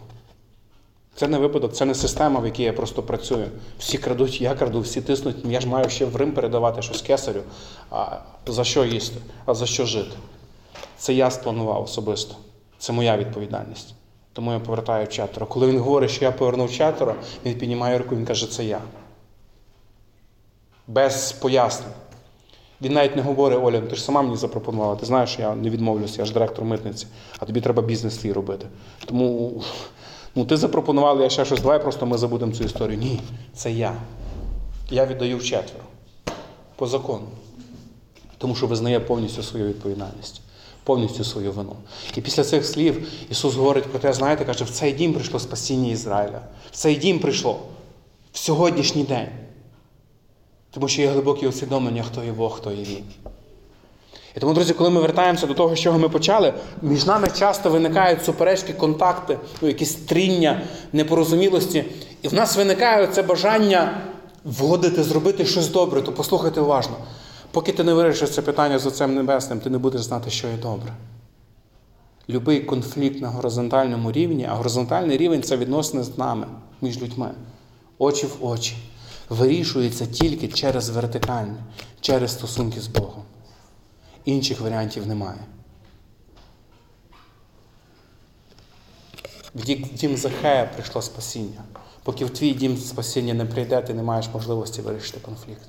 Це 1.21 1.29
не 1.29 1.39
випадок, 1.39 1.73
це 1.73 1.85
не 1.85 1.95
система, 1.95 2.41
в 2.41 2.45
якій 2.45 2.63
я 2.63 2.73
просто 2.73 3.03
працюю. 3.03 3.47
Всі 3.79 3.99
крадуть, 3.99 4.41
я 4.41 4.55
краду, 4.55 4.81
всі 4.81 5.01
тиснуть. 5.01 5.37
Я 5.45 5.61
ж 5.61 5.69
маю 5.69 5.91
ще 5.91 6.05
в 6.05 6.17
Рим 6.17 6.33
передавати 6.33 6.83
щось 6.83 7.03
кесарю. 7.03 7.43
А 7.91 8.19
за 8.47 8.65
що 8.65 8.85
їсти, 8.85 9.21
а 9.47 9.55
за 9.55 9.67
що 9.67 9.87
жити? 9.87 10.17
Це 10.97 11.15
я 11.15 11.31
спланував 11.31 11.83
особисто. 11.83 12.35
Це 12.79 12.93
моя 12.93 13.17
відповідальність. 13.17 13.95
Тому 14.33 14.53
я 14.53 14.59
повертаю 14.59 15.07
четверо. 15.07 15.47
Коли 15.47 15.67
він 15.67 15.79
говорить, 15.79 16.11
що 16.11 16.25
я 16.25 16.33
повернув 16.33 16.73
четверо, 16.73 17.15
він 17.45 17.55
піднімає 17.55 17.99
руку, 17.99 18.17
він 18.17 18.25
каже, 18.25 18.51
це 18.51 18.65
я. 18.65 18.81
без 20.87 21.33
пояснень. 21.33 21.93
Він 22.83 22.93
навіть 22.93 23.17
не 23.17 23.23
говорить, 23.23 23.59
Оля, 23.63 23.81
ти 23.81 23.97
ж 23.97 24.03
сама 24.03 24.23
мені 24.23 24.37
запропонувала, 24.37 24.97
ти 24.97 25.07
знаєш, 25.07 25.39
я 25.39 25.55
не 25.55 25.71
відмовлюся, 25.71 26.23
я 26.23 26.25
ж 26.25 26.33
директор 26.33 26.65
митниці, 26.65 27.07
а 27.39 27.45
тобі 27.45 27.61
треба 27.61 27.83
бізнес 27.83 28.17
твій 28.17 28.33
робити. 28.33 28.67
Тому 29.05 29.63
ну, 30.35 30.45
ти 30.45 30.57
запропонувала, 30.57 31.23
я 31.23 31.31
ще 31.31 31.45
щось, 31.45 31.61
давай 31.61 31.83
просто 31.83 32.07
ми 32.07 32.19
забудемо 32.19 32.53
цю 32.53 32.65
історію. 32.65 32.99
Ні, 32.99 33.21
це 33.55 33.73
я. 33.73 33.95
Я 34.91 35.07
віддаю 35.07 35.39
в 35.39 35.45
четверо. 35.45 35.85
По 36.77 36.87
закону. 36.87 37.27
Тому 38.39 38.55
що 38.55 38.67
визнає 38.67 39.01
повністю 39.01 39.43
свою 39.43 39.69
відповідальність, 39.69 40.41
повністю 40.85 41.25
свою 41.25 41.53
вину. 41.53 41.77
І 42.17 42.21
після 42.21 42.45
цих 42.45 42.67
слів 42.67 43.09
Ісус 43.31 43.55
говорить 43.55 43.85
про 43.85 43.99
те, 43.99 44.13
знаєте, 44.13 44.45
каже, 44.45 44.65
в 44.65 44.71
цей 44.71 44.93
дім 44.93 45.13
прийшло 45.13 45.41
спасіння 45.41 45.91
Ізраїля. 45.91 46.41
В 46.71 46.77
цей 46.77 46.97
дім 46.97 47.19
прийшло 47.19 47.61
в 48.33 48.39
сьогоднішній 48.39 49.05
день. 49.05 49.29
Тому 50.71 50.89
що 50.89 51.03
є 51.03 51.09
глибоке 51.09 51.49
усвідомлення, 51.49 52.03
хто 52.03 52.25
є 52.25 52.33
Бог, 52.33 52.57
хто 52.57 52.73
є 52.73 52.85
Він. 52.85 53.05
І 54.37 54.41
тому, 54.41 54.55
друзі, 54.55 54.75
коли 54.75 54.91
ми 54.91 55.01
вертаємося 55.01 55.47
до 55.47 55.55
того, 55.55 55.77
з 55.77 55.79
чого 55.79 55.99
ми 55.99 56.09
почали, 56.09 56.55
між 56.83 57.07
нами 57.07 57.29
часто 57.39 57.71
виникають 57.71 58.25
суперечки, 58.25 58.73
контакти, 58.73 59.39
ну, 59.63 59.69
якісь 59.69 59.95
тріння, 59.95 60.63
непорозумілості. 60.93 61.85
І 62.23 62.29
в 62.29 62.35
нас 62.35 62.57
виникає 62.57 63.07
це 63.07 63.23
бажання 63.23 64.01
вгодити, 64.45 65.03
зробити 65.03 65.47
щось 65.47 65.69
добре, 65.69 66.03
то 66.03 66.13
послухайте 66.13 66.61
уважно. 66.61 66.97
Поки 67.51 67.73
ти 67.73 67.85
не 67.85 67.95
вирішиш 67.95 68.31
це 68.31 68.43
питання 68.43 68.79
з 68.79 68.87
Отцем 68.87 69.15
Небесним, 69.15 69.61
ти 69.61 69.71
не 69.71 69.79
будеш 69.79 70.03
знати, 70.03 70.31
що 70.31 70.49
є 70.49 70.57
добре. 70.63 70.93
Любий 72.29 72.61
конфлікт 72.61 73.21
на 73.21 73.29
горизонтальному 73.29 74.13
рівні, 74.13 74.49
а 74.51 74.55
горизонтальний 74.55 75.17
рівень 75.17 75.43
це 75.43 75.57
відносини 75.57 76.03
з 76.03 76.19
нами, 76.19 76.47
між 76.81 77.03
людьми, 77.03 77.31
очі 77.99 78.27
в 78.27 78.47
очі, 78.47 78.77
вирішується 79.29 80.07
тільки 80.07 80.49
через 80.49 80.91
вертикальне, 80.91 81.57
через 82.01 82.33
стосунки 82.33 82.81
з 82.81 82.87
Богом. 82.87 83.23
Інших 84.25 84.61
варіантів 84.61 85.07
немає. 85.07 85.41
В 89.55 89.65
дім 89.95 90.17
Захея 90.17 90.65
прийшло 90.65 91.03
спасіння. 91.03 91.65
Поки 92.03 92.25
в 92.25 92.31
твій 92.31 92.55
дім 92.55 92.77
спасіння 92.77 93.35
не 93.35 93.45
прийде, 93.45 93.83
ти 93.83 93.95
не 93.95 94.03
маєш 94.03 94.29
можливості 94.35 94.83
вирішити 94.83 95.21
конфлікт. 95.21 95.63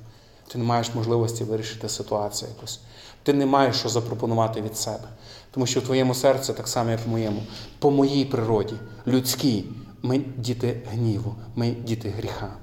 Ти 0.48 0.58
не 0.58 0.64
маєш 0.64 0.94
можливості 0.94 1.44
вирішити 1.44 1.88
ситуацію 1.88 2.50
якусь. 2.54 2.80
Ти 3.22 3.32
не 3.32 3.46
маєш 3.46 3.76
що 3.76 3.88
запропонувати 3.88 4.62
від 4.62 4.76
себе. 4.76 5.08
Тому 5.50 5.66
що 5.66 5.80
в 5.80 5.82
твоєму 5.82 6.14
серці, 6.14 6.52
так 6.52 6.68
само, 6.68 6.90
як 6.90 7.06
в 7.06 7.08
моєму, 7.08 7.42
по 7.78 7.90
моїй 7.90 8.24
природі, 8.24 8.74
людській, 9.06 9.64
ми 10.02 10.18
діти 10.36 10.82
гніву, 10.90 11.34
ми 11.54 11.70
діти 11.70 12.08
гріха. 12.08 12.54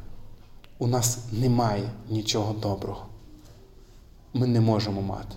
У 0.78 0.88
нас 0.88 1.18
немає 1.32 1.90
нічого 2.10 2.54
доброго. 2.54 3.06
Ми 4.34 4.48
не 4.48 4.62
можемо 4.62 5.02
мати. 5.02 5.36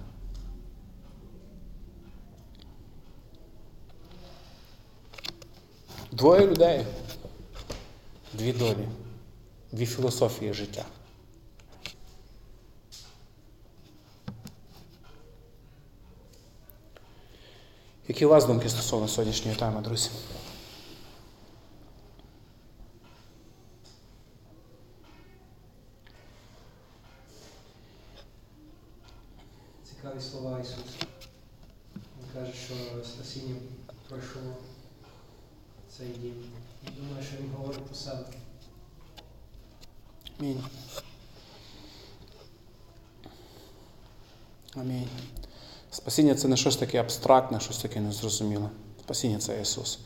Двоє 6.13 6.47
людей, 6.47 6.87
дві 8.33 8.53
долі, 8.53 8.89
дві 9.73 9.87
філософії 9.87 10.53
життя. 10.55 10.85
Які 18.09 18.27
у 18.27 18.29
вас 18.29 18.47
думки 18.47 18.69
стосовно 18.69 19.09
сьогоднішньої 19.09 19.57
теми, 19.57 19.81
друзі? 19.81 20.11
Цікаві 29.85 30.21
слова 30.21 30.61
Ісуса. 30.61 31.07
Він 31.97 32.27
каже, 32.35 32.53
що 32.53 32.75
спасіння 33.05 33.55
пройшло 34.09 34.57
цей 35.97 36.09
дім. 36.09 36.35
І 36.87 36.91
думаю, 37.01 37.25
що 37.25 37.37
він 37.37 37.51
говорить 37.57 37.85
про 37.85 37.95
себе. 37.95 38.25
Амінь. 40.41 40.65
Амінь. 44.77 45.09
Спасіння 46.13 46.35
це 46.35 46.49
не 46.49 46.57
щось 46.57 46.77
таке 46.77 47.01
абстрактне, 47.01 47.61
щось 47.61 47.79
таке 47.79 48.01
незрозуміле. 48.01 48.69
Спасіння 49.01 49.39
це 49.39 49.61
Ісус. 49.61 49.99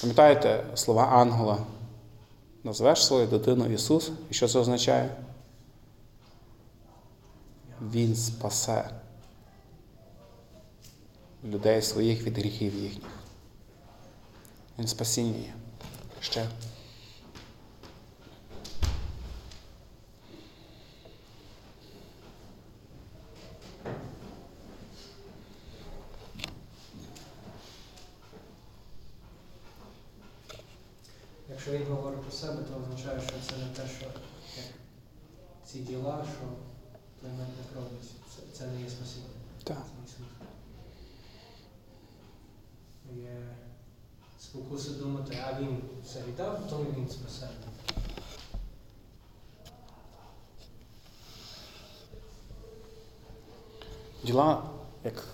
Пам'ятаєте 0.00 0.64
слова 0.74 1.02
ангела? 1.02 1.58
Назвеш 2.64 3.06
свою 3.06 3.26
дитину 3.26 3.72
Ісус, 3.72 4.10
і 4.30 4.34
що 4.34 4.48
це 4.48 4.58
означає? 4.58 5.16
Він 7.92 8.16
спасе 8.16 8.90
людей 11.44 11.82
своїх 11.82 12.22
від 12.22 12.38
гріхів 12.38 12.74
їхніх. 12.74 13.12
Він 14.78 14.86
спасіння 14.86 15.38
є. 15.38 15.54
Ще. 16.20 16.46
Якщо 31.62 31.84
він 31.84 31.94
говорить 31.94 32.22
про 32.22 32.32
себе, 32.32 32.62
то 32.62 32.80
означає, 32.82 33.20
що 33.20 33.32
це 33.48 33.56
не 33.56 33.66
те, 33.74 33.82
що 33.96 34.04
як 34.04 34.14
ці 35.72 35.78
діла, 35.78 36.24
що 36.32 36.46
племенник 37.20 37.66
робить. 37.76 38.10
Це, 38.36 38.58
це 38.58 38.66
не 38.66 38.82
є 38.82 38.90
спасіння. 38.90 39.26
Так. 39.64 39.82
Є 43.16 43.36
спокуси 44.40 44.90
думати, 44.90 45.38
а 45.46 45.60
він 45.60 45.78
все 46.04 46.22
віддав, 46.28 46.60
то 46.70 46.86
він 46.96 47.08
спасе. 47.08 47.48
Діла 54.24 54.62
як 55.04 55.24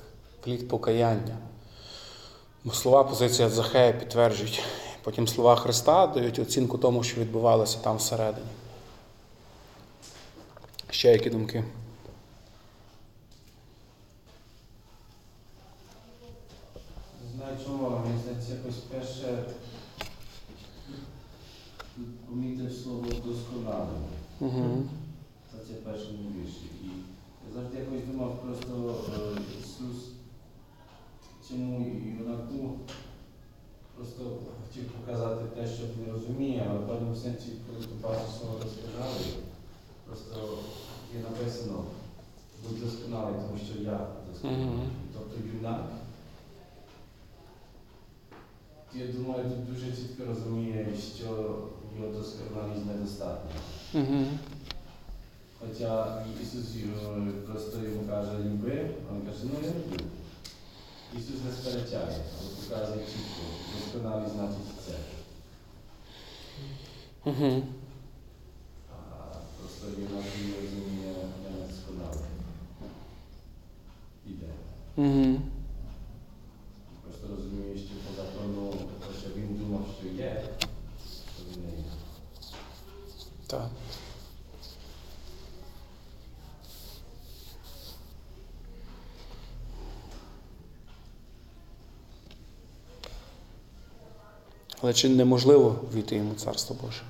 плід 0.40 0.68
покаяння. 0.68 1.38
Бо 2.64 2.72
слова 2.72 3.04
позиція 3.04 3.48
Захея 3.48 3.92
підтверджують. 3.92 4.62
Потім 5.02 5.28
слова 5.28 5.56
Христа 5.56 6.06
дають 6.06 6.38
оцінку 6.38 6.78
тому, 6.78 7.02
що 7.02 7.20
відбувалося 7.20 7.78
там 7.78 7.96
всередині. 7.96 8.46
Ще 10.96 11.12
які 11.12 11.30
думки? 11.30 11.64
Не 17.22 17.30
знаю 17.36 17.56
чому, 17.64 17.90
мені 17.90 18.18
здається, 18.22 18.54
якось 18.54 18.76
перше 18.76 19.44
помітив 22.28 22.72
слово 22.72 23.04
досконало. 23.04 23.98
Угу. 24.40 24.82
Це 25.52 25.58
це 25.68 25.74
першому 25.74 26.30
вірші. 26.30 26.70
І 26.84 26.86
я 27.48 27.54
завжди 27.54 27.78
якось 27.78 28.06
думав 28.06 28.42
просто 28.42 28.94
е, 29.16 29.40
Ісус 29.60 30.08
цьому 31.48 31.86
юнаку 32.18 32.78
просто 33.96 34.24
хотів 34.62 34.90
показати 34.90 35.44
те, 35.44 35.66
що 35.66 35.82
він 35.82 36.12
розуміє, 36.12 36.66
але 36.70 36.78
в 36.78 36.88
певному 36.88 37.16
сенсі, 37.16 37.52
коли 37.66 37.86
пару 38.00 38.20
слово 38.38 38.58
розказали, 38.62 39.24
просто 40.06 40.58
є 41.16 41.22
написано 41.22 41.84
будь 42.62 42.80
досконалий, 42.80 43.34
тому 43.34 43.58
що 43.66 43.82
я 43.82 44.06
досконалий. 44.32 44.66
Мгм. 44.66 44.90
Тобто 45.14 45.36
юнак. 45.56 45.84
Я 48.94 49.06
думаю, 49.06 49.50
тут 49.50 49.74
дуже 49.74 49.86
чітко 49.96 50.24
розуміє, 50.24 50.88
що 51.16 51.24
його 51.96 52.12
досконалість 52.12 52.86
недостатня. 52.86 53.50
Угу. 53.94 54.24
Хоча 55.60 56.24
Ісус 56.42 56.76
його 56.76 57.26
просто 57.46 57.78
йому 57.78 58.08
каже 58.08 58.38
люби, 58.38 58.90
а 59.10 59.14
він 59.14 59.26
каже, 59.26 59.38
ну 59.44 59.50
я 59.62 59.68
люблю. 59.68 60.04
Ісус 61.18 61.36
не 61.44 61.52
сперечає, 61.52 62.16
але 62.40 62.50
показує 62.50 63.06
чітко, 63.06 63.42
досконалість 63.74 64.34
значить 64.34 64.84
це. 64.86 64.92
Угу. 67.24 67.62
А 68.92 69.36
просто 69.58 69.86
юнак 69.86 70.24
не 70.24 70.60
розуміє 70.60 71.14
не 71.42 71.60
недосконалий. 71.60 72.36
Угу. 74.96 75.40
Просто 77.02 77.26
розуміє, 77.36 77.78
що 77.78 77.94
по 77.94 78.22
закону, 78.22 78.72
те, 78.72 79.20
що 79.20 79.28
він 79.36 79.56
думав, 79.56 79.86
що 80.00 80.08
є, 80.08 80.44
то 80.60 81.42
він 81.52 81.64
не 81.64 81.70
є. 81.76 81.84
Так. 83.46 83.70
Але 94.82 94.94
чи 94.94 95.08
неможливо 95.08 95.76
війти 95.94 96.16
йому 96.16 96.34
Царство 96.34 96.76
Боже? 96.82 97.02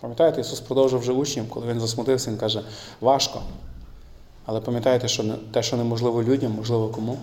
Пам'ятаєте, 0.00 0.40
Ісус 0.40 0.60
продовжив 0.60 1.00
вже 1.00 1.12
учнів, 1.12 1.50
коли 1.50 1.66
Він 1.66 1.80
засмутився, 1.80 2.30
Він 2.30 2.38
каже, 2.38 2.64
важко. 3.00 3.42
Але 4.50 4.60
пам'ятаєте, 4.60 5.08
що 5.08 5.24
те, 5.52 5.62
що 5.62 5.76
неможливо 5.76 6.22
людям, 6.22 6.52
можливо 6.52 6.88
кому? 6.88 7.18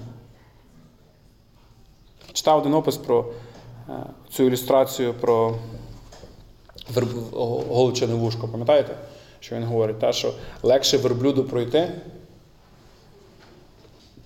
Читав 2.34 2.60
один 2.60 2.74
опис 2.74 2.98
про 2.98 3.26
е, 3.90 3.94
цю 4.32 4.44
ілюстрацію 4.44 5.14
про 5.14 5.56
верб- 6.94 7.30
го- 7.32 7.64
голчене 7.70 8.14
вушко. 8.16 8.48
Пам'ятаєте? 8.48 8.98
Що 9.40 9.56
він 9.56 9.64
говорить? 9.64 10.00
Та, 10.00 10.14
що 10.14 10.34
легше 10.64 10.98
верблюду 10.98 11.44
пройти 11.44 11.92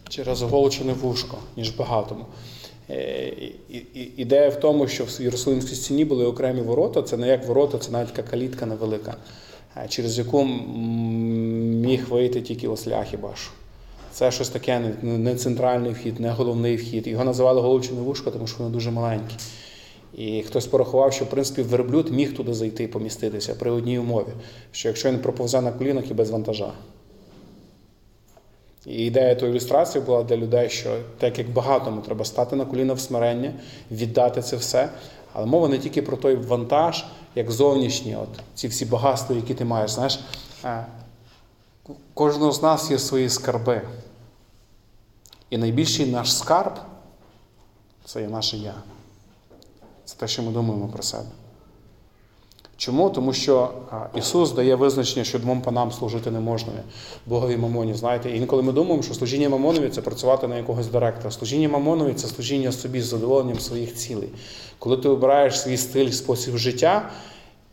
через 0.10 0.42
оголчене 0.44 0.94
вушко, 0.94 1.38
ніж 1.58 1.70
багатому. 1.70 2.26
Е, 2.90 3.34
Ідея 4.18 4.50
в 4.50 4.60
тому, 4.60 4.88
що 4.88 5.04
в 5.06 5.22
Єрусалимській 5.22 5.76
стіні 5.76 6.06
були 6.06 6.26
окремі 6.26 6.62
ворота, 6.62 7.02
це 7.02 7.18
не 7.18 7.28
як 7.28 7.46
ворота, 7.48 7.78
це 7.78 7.92
навіть 7.92 8.14
така 8.14 8.30
калітка 8.32 8.66
невелика, 8.66 9.16
е, 9.78 9.86
через 9.90 10.18
яку 10.18 10.48
міг 11.80 12.10
вийти 12.10 12.42
тільки 12.42 12.68
ослях 12.68 13.08
хіба 13.08 13.32
що. 13.36 13.52
Це 14.12 14.32
щось 14.32 14.50
таке, 14.50 14.80
не- 15.02 15.36
центральний 15.36 15.92
вхід, 15.92 16.20
не 16.20 16.32
головний 16.32 16.76
вхід. 16.76 17.08
Його 17.08 17.24
називали 17.24 17.62
голубчине 17.62 18.02
вушко, 18.02 18.32
тому 18.32 18.48
що 18.48 18.58
воно 18.58 18.70
дуже 18.70 18.92
маленьке. 18.92 19.36
І 20.18 20.42
хтось 20.42 20.68
порахував, 20.68 21.14
що 21.14 21.26
в 21.26 21.30
принципі 21.30 21.62
верблюд 21.62 22.12
міг 22.12 22.36
туди 22.36 22.54
зайти 22.54 22.84
і 22.84 22.88
поміститися 22.88 23.56
при 23.56 23.72
одній 23.72 24.00
умові, 24.00 24.34
що 24.72 24.88
якщо 24.88 25.12
він 25.12 25.20
проповзе 25.20 25.62
на 25.62 25.72
колінах 25.72 26.12
і 26.12 26.14
без 26.14 26.30
вантажа. 26.30 26.72
І 28.86 29.06
ідея 29.06 29.36
тої 29.36 29.52
ілюстрації 29.52 30.04
була 30.04 30.24
для 30.24 30.38
людей, 30.38 30.70
що 30.70 30.98
так 31.18 31.38
як 31.38 31.50
багатому 31.50 32.02
треба 32.02 32.26
стати 32.26 32.56
на 32.56 32.66
коліна 32.66 32.94
в 32.94 33.00
смирення, 33.00 33.54
віддати 33.92 34.42
це 34.42 34.56
все. 34.56 34.90
Але 35.34 35.46
мова 35.46 35.68
не 35.68 35.78
тільки 35.78 36.02
про 36.02 36.18
той 36.18 36.36
вантаж, 36.36 37.06
як 37.36 37.52
зовнішній, 37.52 38.16
от 38.16 38.30
ці 38.56 38.68
всі 38.68 38.86
багатства, 38.86 39.36
які 39.36 39.54
ти 39.54 39.66
маєш. 39.66 39.92
Знаєш, 39.92 40.20
е, 40.66 40.86
кожного 42.14 42.52
з 42.52 42.62
нас 42.62 42.92
є 42.92 43.00
свої 43.00 43.30
скарби. 43.30 43.82
І 45.50 45.58
найбільший 45.58 46.06
наш 46.06 46.38
скарб 46.38 46.74
це 48.06 48.22
є 48.22 48.28
наше 48.28 48.58
я. 48.58 48.74
Це 50.06 50.16
те, 50.18 50.28
що 50.28 50.44
ми 50.44 50.52
думаємо 50.52 50.88
про 50.88 51.04
себе. 51.04 51.30
Чому? 52.78 53.10
Тому 53.10 53.34
що 53.34 53.72
Ісус 54.16 54.52
дає 54.52 54.76
визначення, 54.76 55.24
що 55.26 55.40
двом 55.40 55.62
панам 55.62 55.92
служити 55.92 56.32
не 56.32 56.40
можна, 56.40 56.72
Богові 57.26 57.58
Мамоні. 57.58 57.94
Знаєте, 57.94 58.32
інколи 58.32 58.62
ми 58.62 58.72
думаємо, 58.72 59.04
що 59.04 59.14
служіння 59.14 59.50
Мамонові 59.50 59.90
це 59.90 60.02
працювати 60.02 60.48
на 60.48 60.58
якогось 60.58 60.88
директора. 60.88 61.32
Служіння 61.32 61.70
Мамонові 61.70 62.14
це 62.14 62.28
служіння 62.28 62.72
собі 62.72 63.02
з 63.02 63.06
задоволенням 63.06 63.60
своїх 63.60 63.96
цілей. 63.96 64.30
Коли 64.80 64.98
ти 64.98 65.10
обираєш 65.10 65.62
свій 65.62 65.78
стиль, 65.78 66.10
спосіб 66.10 66.58
життя, 66.58 67.10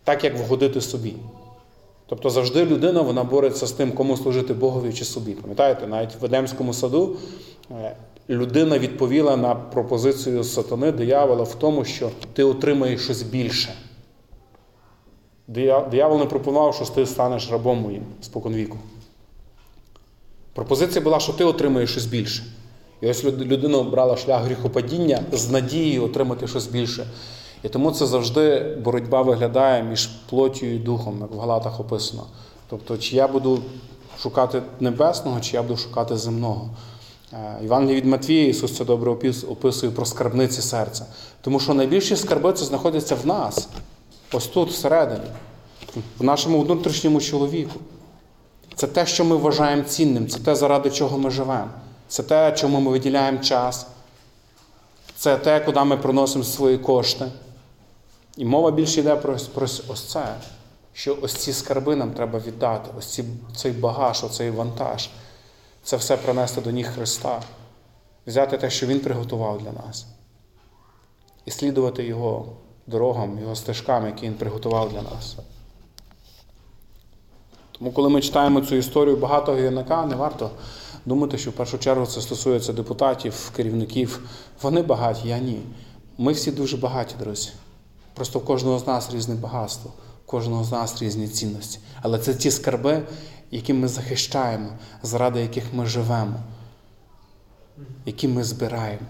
так 0.05 0.25
як 0.25 0.39
вгодити 0.39 0.81
собі. 0.81 1.14
Тобто 2.07 2.31
завжди 2.31 2.65
людина 2.65 3.01
вона 3.01 3.25
бореться 3.25 3.67
з 3.67 3.73
тим, 3.73 3.93
кому 3.93 4.17
служити 4.17 4.55
Богові 4.55 4.93
чи 4.93 5.05
собі. 5.05 5.33
Пам'ятаєте, 5.33 5.87
навіть 5.87 6.21
в 6.21 6.25
Едемському 6.25 6.73
саду 6.73 7.17
е, 7.71 7.97
людина 8.29 8.79
відповіла 8.79 9.37
на 9.37 9.55
пропозицію 9.55 10.45
сатани, 10.45 10.93
диявола 10.93 11.43
в 11.43 11.55
тому, 11.55 11.85
що 11.85 12.11
ти 12.33 12.45
отримаєш 12.45 13.01
щось 13.01 13.23
більше. 13.23 13.75
Диявол 15.91 16.19
не 16.19 16.25
пропонував, 16.25 16.75
що 16.75 16.85
ти 16.85 17.07
станеш 17.07 17.51
рабом 17.51 17.79
моїм 17.79 18.03
споконвіку. 18.21 18.79
Пропозиція 20.55 21.01
була, 21.01 21.21
що 21.21 21.33
ти 21.33 21.45
отримаєш 21.45 21.91
щось 21.91 22.07
більше. 22.07 22.43
І 23.01 23.09
ось 23.09 23.25
людина 23.25 23.79
обрала 23.79 24.17
шлях 24.17 24.43
гріхопадіння 24.43 25.23
з 25.33 25.51
надією 25.51 26.05
отримати 26.05 26.47
щось 26.47 26.67
більше. 26.67 27.07
І 27.63 27.69
тому 27.69 27.91
це 27.91 28.07
завжди 28.07 28.77
боротьба 28.85 29.23
виглядає 29.23 29.83
між 29.83 30.07
плоттю 30.07 30.67
і 30.67 30.79
духом, 30.79 31.19
як 31.21 31.31
в 31.31 31.39
Галатах 31.39 31.81
описано. 31.81 32.27
Тобто, 32.69 32.99
чи 32.99 33.17
я 33.17 33.29
буду 33.29 33.63
шукати 34.21 34.63
небесного, 34.81 35.41
чи 35.41 35.57
я 35.57 35.63
буду 35.63 35.77
шукати 35.77 36.17
земного. 36.17 36.71
Е, 37.33 37.85
від 37.95 38.05
Матвія 38.05 38.49
Ісус 38.49 38.77
це 38.77 38.85
добре 38.85 39.11
описує 39.49 39.93
про 39.93 40.07
скарбниці 40.07 40.63
серця. 40.63 41.07
Тому 41.41 41.61
що 41.61 41.75
найбільші 41.75 42.17
скарби 42.17 42.53
це 42.53 42.65
знаходяться 42.65 43.15
в 43.15 43.27
нас, 43.27 43.69
ось 44.33 44.47
тут, 44.47 44.71
всередині, 44.71 45.31
в 46.19 46.25
нашому 46.25 46.63
внутрішньому 46.63 47.21
чоловіку. 47.21 47.81
Це 48.75 48.87
те, 48.87 49.07
що 49.07 49.25
ми 49.25 49.37
вважаємо 49.37 49.83
цінним, 49.83 50.29
це 50.29 50.39
те, 50.39 50.55
заради 50.55 50.91
чого 50.91 51.19
ми 51.19 51.31
живемо. 51.31 51.71
Це 52.09 52.23
те, 52.23 52.53
чому 52.53 52.81
ми 52.81 52.91
виділяємо 52.91 53.39
час. 53.39 53.87
Це 55.17 55.37
те, 55.37 55.61
куди 55.61 55.85
ми 55.85 55.97
приносимо 55.97 56.45
свої 56.45 56.79
кошти. 56.79 57.25
І 58.37 58.45
мова 58.45 58.70
більше 58.70 59.01
йде 59.01 59.16
про, 59.16 59.37
про 59.55 59.64
ось 59.64 60.03
це, 60.09 60.34
що 60.93 61.18
ось 61.22 61.34
ці 61.34 61.53
скарби 61.53 61.97
нам 61.97 62.11
треба 62.11 62.39
віддати, 62.39 62.91
ось 62.99 63.07
ці, 63.07 63.24
цей 63.57 63.72
багаж, 63.72 64.24
оцей 64.24 64.51
вантаж. 64.51 65.09
Це 65.82 65.97
все 65.97 66.16
принести 66.16 66.61
до 66.61 66.70
ніг 66.70 66.95
Христа, 66.95 67.43
взяти 68.26 68.59
те, 68.59 68.70
що 68.70 68.87
Він 68.87 69.01
приготував 69.01 69.62
для 69.62 69.72
нас, 69.72 70.07
і 71.45 71.51
слідувати 71.51 72.05
Його 72.05 72.47
дорогам, 72.87 73.39
Його 73.39 73.57
стежкам, 73.57 74.07
які 74.07 74.26
Він 74.26 74.34
приготував 74.34 74.93
для 74.93 75.03
нас. 75.03 75.37
Тому, 77.78 77.93
коли 77.93 78.09
ми 78.09 78.20
читаємо 78.20 78.61
цю 78.61 78.74
історію 78.74 79.16
багатого 79.16 79.59
юнака, 79.59 80.07
не 80.07 80.16
варто 80.16 80.51
думати, 81.05 81.39
що 81.39 81.51
в 81.51 81.53
першу 81.53 81.78
чергу 81.78 82.07
це 82.07 82.20
стосується 82.20 82.72
депутатів, 82.72 83.53
керівників. 83.57 84.20
Вони 84.62 84.82
багаті, 84.82 85.20
я 85.24 85.39
ні. 85.39 85.61
Ми 86.18 86.32
всі 86.32 86.51
дуже 86.51 86.76
багаті, 86.76 87.11
друзі. 87.18 87.51
Просто 88.17 88.39
в 88.39 88.45
кожного 88.45 88.79
з 88.79 88.87
нас 88.87 89.11
різне 89.14 89.35
багатство, 89.35 89.93
в 90.25 90.27
кожного 90.27 90.64
з 90.64 90.73
нас 90.73 91.03
різні 91.03 91.29
цінності. 91.29 91.79
Але 92.03 92.19
це 92.19 92.35
ті 92.35 92.51
скарби, 92.51 93.03
які 93.51 93.73
ми 93.73 93.89
захищаємо, 93.89 94.71
заради 95.03 95.41
яких 95.41 95.75
ми 95.75 95.87
живемо, 95.87 96.41
які 98.07 98.29
ми 98.29 98.45
збираємо. 98.45 99.07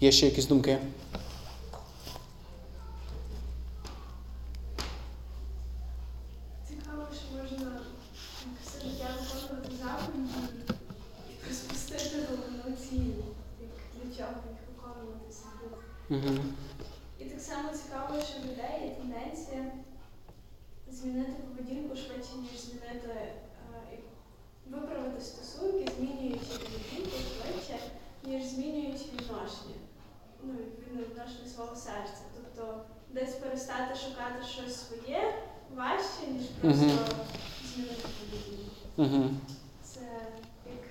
Є 0.00 0.12
ще 0.12 0.26
якісь 0.26 0.46
думки? 0.46 0.78
Цікаво, 6.68 7.02
що 7.14 7.42
можна 7.42 7.72
як 8.44 8.60
все 8.64 8.80
життя 8.80 9.06
виконувати 9.20 9.76
заповіді 9.76 10.74
і 11.50 11.54
спустити 11.54 12.16
головну 12.30 12.76
ціль, 12.76 13.12
як 13.60 13.70
для 13.94 14.16
чого 14.16 14.30
їх 14.50 14.58
виконувати 14.68 15.32
собі. 15.32 15.74
Угу. 16.10 16.38
І 17.18 17.24
так 17.24 17.40
само 17.40 17.68
цікаво, 17.72 18.20
що 18.22 18.40
в 18.40 18.44
людей 18.44 18.88
є 18.88 18.90
тенденція 18.94 19.64
змінити 20.90 21.32
поведінку 21.42 21.96
швидше, 21.96 22.30
ніж 22.42 22.60
змінити 22.60 23.08
е, 23.08 23.32
виправити 24.70 25.20
стосунки, 25.20 25.88
змінюючи 25.98 26.38
поведінку 26.46 27.16
швидше, 27.18 27.78
ніж 28.24 28.44
змінюючи 28.46 29.04
відношення. 29.04 29.74
Ну, 30.42 30.52
відповідно, 30.52 31.02
відношення 31.02 31.48
свого 31.54 31.76
серця. 31.76 32.22
Тобто 32.36 32.80
десь 33.10 33.34
перестати 33.34 33.94
шукати 33.98 34.46
щось 34.52 34.86
своє 34.88 35.34
важче, 35.76 36.26
ніж 36.32 36.42
просто 36.60 36.84
Мгм. 36.84 36.98
змінити 37.74 38.02
поведінку. 38.02 38.72
Угу. 38.96 39.30
Це 39.82 40.00
як 40.66 40.84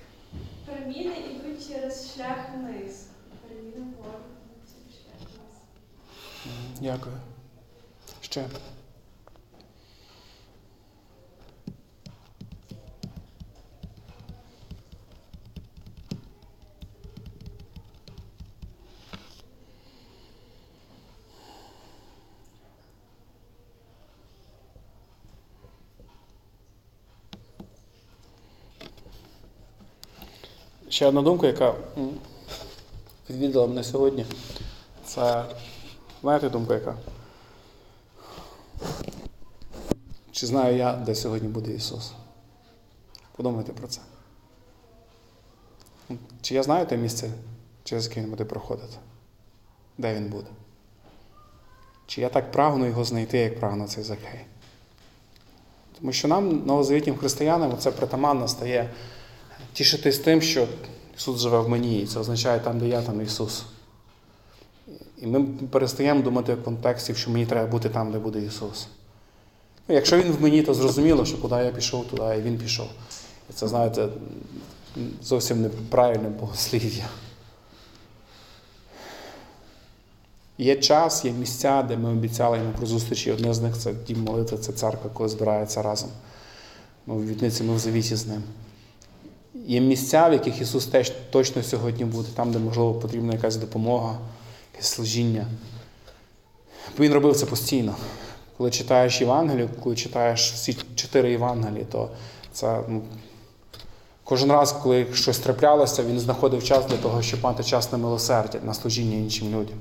переміни 0.66 1.16
йдуть 1.20 1.68
через 1.68 2.14
шлях 2.16 2.38
вниз. 2.56 3.06
Переміни 3.48 3.72
вгору 3.94 4.20
йдуть 4.20 4.70
через 4.72 5.02
шлях 5.02 5.20
вниз. 5.34 5.56
Дякую. 6.82 7.16
Ще. 8.22 8.46
Ще 30.90 31.06
одна 31.06 31.22
думка, 31.22 31.48
яка 31.48 31.74
відвідала 33.30 33.68
мене 33.68 33.84
сьогодні. 33.84 34.26
Це 35.06 35.46
знаєте 36.22 36.50
думка 36.50 36.74
яка? 36.74 36.96
Чи 40.32 40.48
знаю 40.48 40.78
я, 40.78 40.94
де 40.94 41.16
сьогодні 41.16 41.48
буде 41.48 41.72
Ісус? 41.72 42.12
Подумайте 43.36 43.74
про 43.74 43.88
це. 43.88 44.02
Чи 46.42 46.56
я 46.56 46.64
знаю 46.64 46.86
те 46.86 46.98
місце, 46.98 47.30
через 47.84 48.08
яке 48.08 48.22
Він 48.22 48.30
буде 48.30 48.46
проходити? 48.46 48.98
Де 49.98 50.16
Він 50.16 50.30
буде? 50.30 50.48
Чи 52.08 52.22
я 52.22 52.30
так 52.30 52.52
прагну 52.52 52.86
його 52.86 53.04
знайти, 53.04 53.38
як 53.38 53.60
прагне 53.60 53.88
цей 53.88 54.04
Закхей? 54.04 54.46
Тому 56.00 56.14
що 56.14 56.28
нам, 56.28 56.66
новозавітнім 56.66 57.18
християнам, 57.18 57.78
це 57.78 57.92
притаманно 57.92 58.48
стає 58.48 58.90
тішитись 59.74 60.20
тим, 60.20 60.42
що 60.42 60.68
Ісус 61.18 61.42
живе 61.42 61.60
в 61.60 61.70
мені, 61.70 62.02
і 62.02 62.08
це 62.08 62.20
означає 62.20 62.60
там, 62.60 62.80
де 62.80 62.88
я, 62.88 63.02
там 63.02 63.22
Ісус. 63.22 63.66
І 65.22 65.28
ми 65.28 65.44
перестаємо 65.44 66.22
думати 66.22 66.54
в 66.54 66.64
контексті, 66.64 67.16
що 67.16 67.32
мені 67.32 67.46
треба 67.46 67.68
бути 67.68 67.90
там, 67.90 68.12
де 68.12 68.20
буде 68.20 68.40
Ісус. 68.40 68.88
Ну, 69.88 69.96
якщо 69.96 70.22
Він 70.22 70.32
в 70.32 70.42
мені, 70.42 70.62
то 70.62 70.74
зрозуміло, 70.74 71.26
що 71.26 71.38
куди 71.38 71.56
я 71.56 71.72
пішов, 71.72 72.08
туди 72.08 72.36
і 72.38 72.42
Він 72.42 72.58
пішов. 72.58 72.88
І 73.50 73.54
це, 73.54 73.68
знаєте, 73.68 74.08
зовсім 75.22 75.62
неправильне 75.62 76.30
богослів'я. 76.30 77.06
Є 80.58 80.76
час, 80.76 81.26
є 81.26 81.32
місця, 81.32 81.84
де 81.84 81.98
ми 81.98 82.10
обіцяли 82.10 82.58
йому 82.58 82.72
про 82.78 82.88
зустрічі. 82.88 83.32
Одне 83.32 83.54
з 83.54 83.62
них 83.62 83.78
це 83.78 83.94
дім 83.94 84.24
молитви, 84.24 84.58
це 84.58 84.74
церква, 84.74 85.10
коли 85.14 85.30
збирається 85.30 85.82
разом. 85.82 86.10
Ми 87.06 87.16
в 87.16 87.28
вітниці, 87.28 87.64
ми 87.64 87.76
в 87.76 87.80
завіті 87.80 88.16
з 88.16 88.28
ним. 88.28 88.44
Є 89.66 89.82
місця, 89.82 90.28
в 90.28 90.34
яких 90.34 90.62
Ісус 90.62 90.86
теж 90.86 91.12
точно 91.30 91.64
сьогодні 91.64 92.06
буде, 92.06 92.28
там, 92.36 92.52
де, 92.52 92.60
можливо, 92.60 92.94
потрібна 92.94 93.34
якась 93.34 93.56
допомога, 93.56 94.18
якесь 94.78 94.92
служіння. 94.92 95.48
Бо 96.98 97.04
Він 97.04 97.14
робив 97.14 97.36
це 97.36 97.46
постійно. 97.46 97.96
Коли 98.58 98.72
читаєш 98.72 99.22
Євангелію, 99.22 99.70
коли 99.84 99.96
читаєш 99.96 100.52
всі 100.54 100.78
чотири 100.96 101.32
Євангелії, 101.32 101.86
то 101.92 102.10
це 102.52 102.82
ну, 102.88 103.02
кожен 104.24 104.52
раз, 104.52 104.72
коли 104.72 105.08
щось 105.14 105.40
траплялося, 105.40 106.04
він 106.04 106.20
знаходив 106.20 106.64
час 106.64 106.86
для 106.86 106.98
того, 106.98 107.22
щоб 107.22 107.44
мати 107.44 107.64
час 107.64 107.92
на 107.92 107.98
милосердя, 107.98 108.60
на 108.64 108.74
служіння 108.74 109.18
іншим 109.18 109.48
людям. 109.48 109.78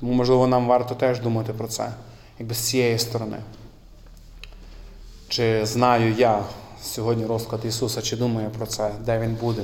Тому, 0.00 0.12
можливо, 0.12 0.46
нам 0.46 0.66
варто 0.66 0.94
теж 0.94 1.20
думати 1.20 1.52
про 1.52 1.68
це, 1.68 1.92
якби 2.38 2.54
з 2.54 2.58
цієї 2.58 2.98
сторони. 2.98 3.36
Чи 5.28 5.66
знаю 5.66 6.14
я 6.18 6.44
сьогодні 6.82 7.26
розклад 7.26 7.64
Ісуса, 7.64 8.02
чи 8.02 8.16
думаю 8.16 8.50
про 8.50 8.66
це, 8.66 8.90
де 9.04 9.18
Він 9.18 9.34
буде? 9.34 9.62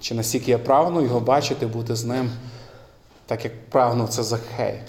Чи 0.00 0.14
настільки 0.14 0.50
я 0.50 0.58
прагну 0.58 1.02
його 1.02 1.20
бачити, 1.20 1.66
бути 1.66 1.96
з 1.96 2.04
ним, 2.04 2.30
так 3.28 3.44
як 3.44 3.70
прагнув 3.70 4.08
це 4.08 4.22
Захей. 4.22 4.80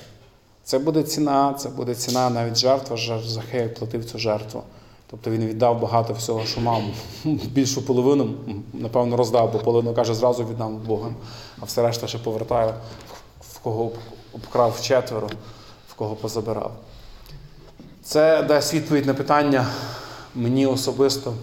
Це 0.64 0.80
буде 0.80 1.04
ціна, 1.04 1.54
це 1.54 1.70
буде 1.70 1.96
ціна 1.96 2.30
навіть 2.30 2.58
жертва, 2.58 2.98
жертв 2.98 3.28
Захей 3.28 3.68
платив 3.68 4.06
цю 4.06 4.18
жертву. 4.18 4.64
Тобто 5.12 5.32
він 5.32 5.46
віддав 5.46 5.82
багато 5.82 6.14
всього, 6.14 6.46
що 6.46 6.62
мав. 6.62 6.82
Більшу 7.26 7.86
половину, 7.86 8.34
напевно, 8.74 9.18
роздав, 9.18 9.52
бо 9.52 9.60
половину 9.60 9.96
каже, 9.96 10.14
зразу 10.14 10.46
віддам 10.46 10.78
Богом, 10.78 11.16
а 11.62 11.66
все 11.66 11.82
решта 11.82 12.08
ще 12.08 12.18
повертаю, 12.18 12.74
в 13.42 13.60
кого 13.60 13.92
обкрав 14.34 14.82
четверо, 14.82 15.30
в 15.88 15.94
кого 15.94 16.16
позабирав. 16.16 16.72
Це 18.04 18.44
дасть 18.44 18.74
відповідь 18.74 19.06
на 19.06 19.14
питання 19.14 19.68
мені 20.36 20.66
особисто, 20.66 21.34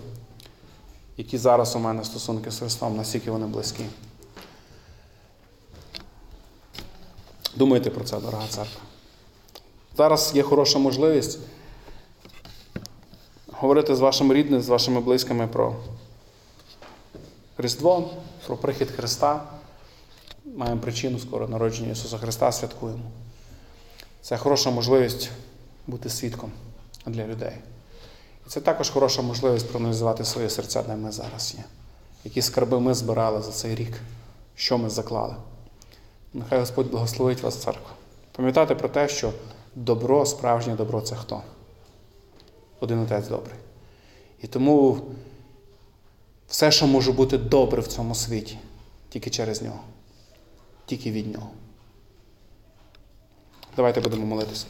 які 1.16 1.38
зараз 1.38 1.76
у 1.76 1.78
мене 1.78 2.04
стосунки 2.04 2.50
з 2.50 2.58
Христом, 2.58 2.96
наскільки 2.96 3.30
вони 3.30 3.46
близькі. 3.46 3.84
Думайте 7.56 7.90
про 7.90 8.04
це, 8.04 8.20
дорога 8.20 8.46
церква. 8.48 8.80
Зараз 9.96 10.32
є 10.34 10.42
хороша 10.42 10.78
можливість 10.78 11.38
говорити 13.52 13.96
з 13.96 14.00
вашими 14.00 14.34
рідними, 14.34 14.62
з 14.62 14.68
вашими 14.68 15.00
близькими 15.00 15.46
про 15.46 15.76
Різдво, 17.58 18.10
про 18.46 18.56
прихід 18.56 18.90
Христа. 18.90 19.42
Маємо 20.56 20.80
причину 20.80 21.18
скоро 21.18 21.48
народження 21.48 21.92
Ісуса 21.92 22.18
Христа 22.18 22.52
святкуємо. 22.52 23.10
Це 24.22 24.36
хороша 24.36 24.70
можливість 24.70 25.30
бути 25.86 26.08
свідком 26.08 26.52
для 27.06 27.26
людей. 27.26 27.52
І 28.46 28.50
це 28.50 28.60
також 28.60 28.90
хороша 28.90 29.22
можливість 29.22 29.68
проаналізувати 29.68 30.24
своє 30.24 30.50
серця, 30.50 30.82
де 30.82 30.96
ми 30.96 31.12
зараз 31.12 31.54
є. 31.58 31.64
Які 32.24 32.42
скарби 32.42 32.80
ми 32.80 32.94
збирали 32.94 33.42
за 33.42 33.52
цей 33.52 33.74
рік, 33.74 34.00
що 34.54 34.78
ми 34.78 34.90
заклали. 34.90 35.34
Нехай 36.36 36.58
Господь 36.58 36.90
благословить 36.90 37.42
вас, 37.42 37.56
церква. 37.56 37.90
Пам'ятайте 38.32 38.74
про 38.74 38.88
те, 38.88 39.08
що 39.08 39.32
добро, 39.74 40.26
справжнє 40.26 40.74
добро 40.74 41.00
це 41.00 41.16
хто? 41.16 41.42
Один 42.80 42.98
отець 42.98 43.28
добрий. 43.28 43.56
І 44.42 44.46
тому 44.46 45.00
все, 46.48 46.70
що 46.70 46.86
може 46.86 47.12
бути 47.12 47.38
добре 47.38 47.82
в 47.82 47.86
цьому 47.86 48.14
світі, 48.14 48.58
тільки 49.08 49.30
через 49.30 49.62
нього, 49.62 49.80
тільки 50.86 51.10
від 51.10 51.32
нього. 51.32 51.50
Давайте 53.76 54.00
будемо 54.00 54.26
молитися. 54.26 54.66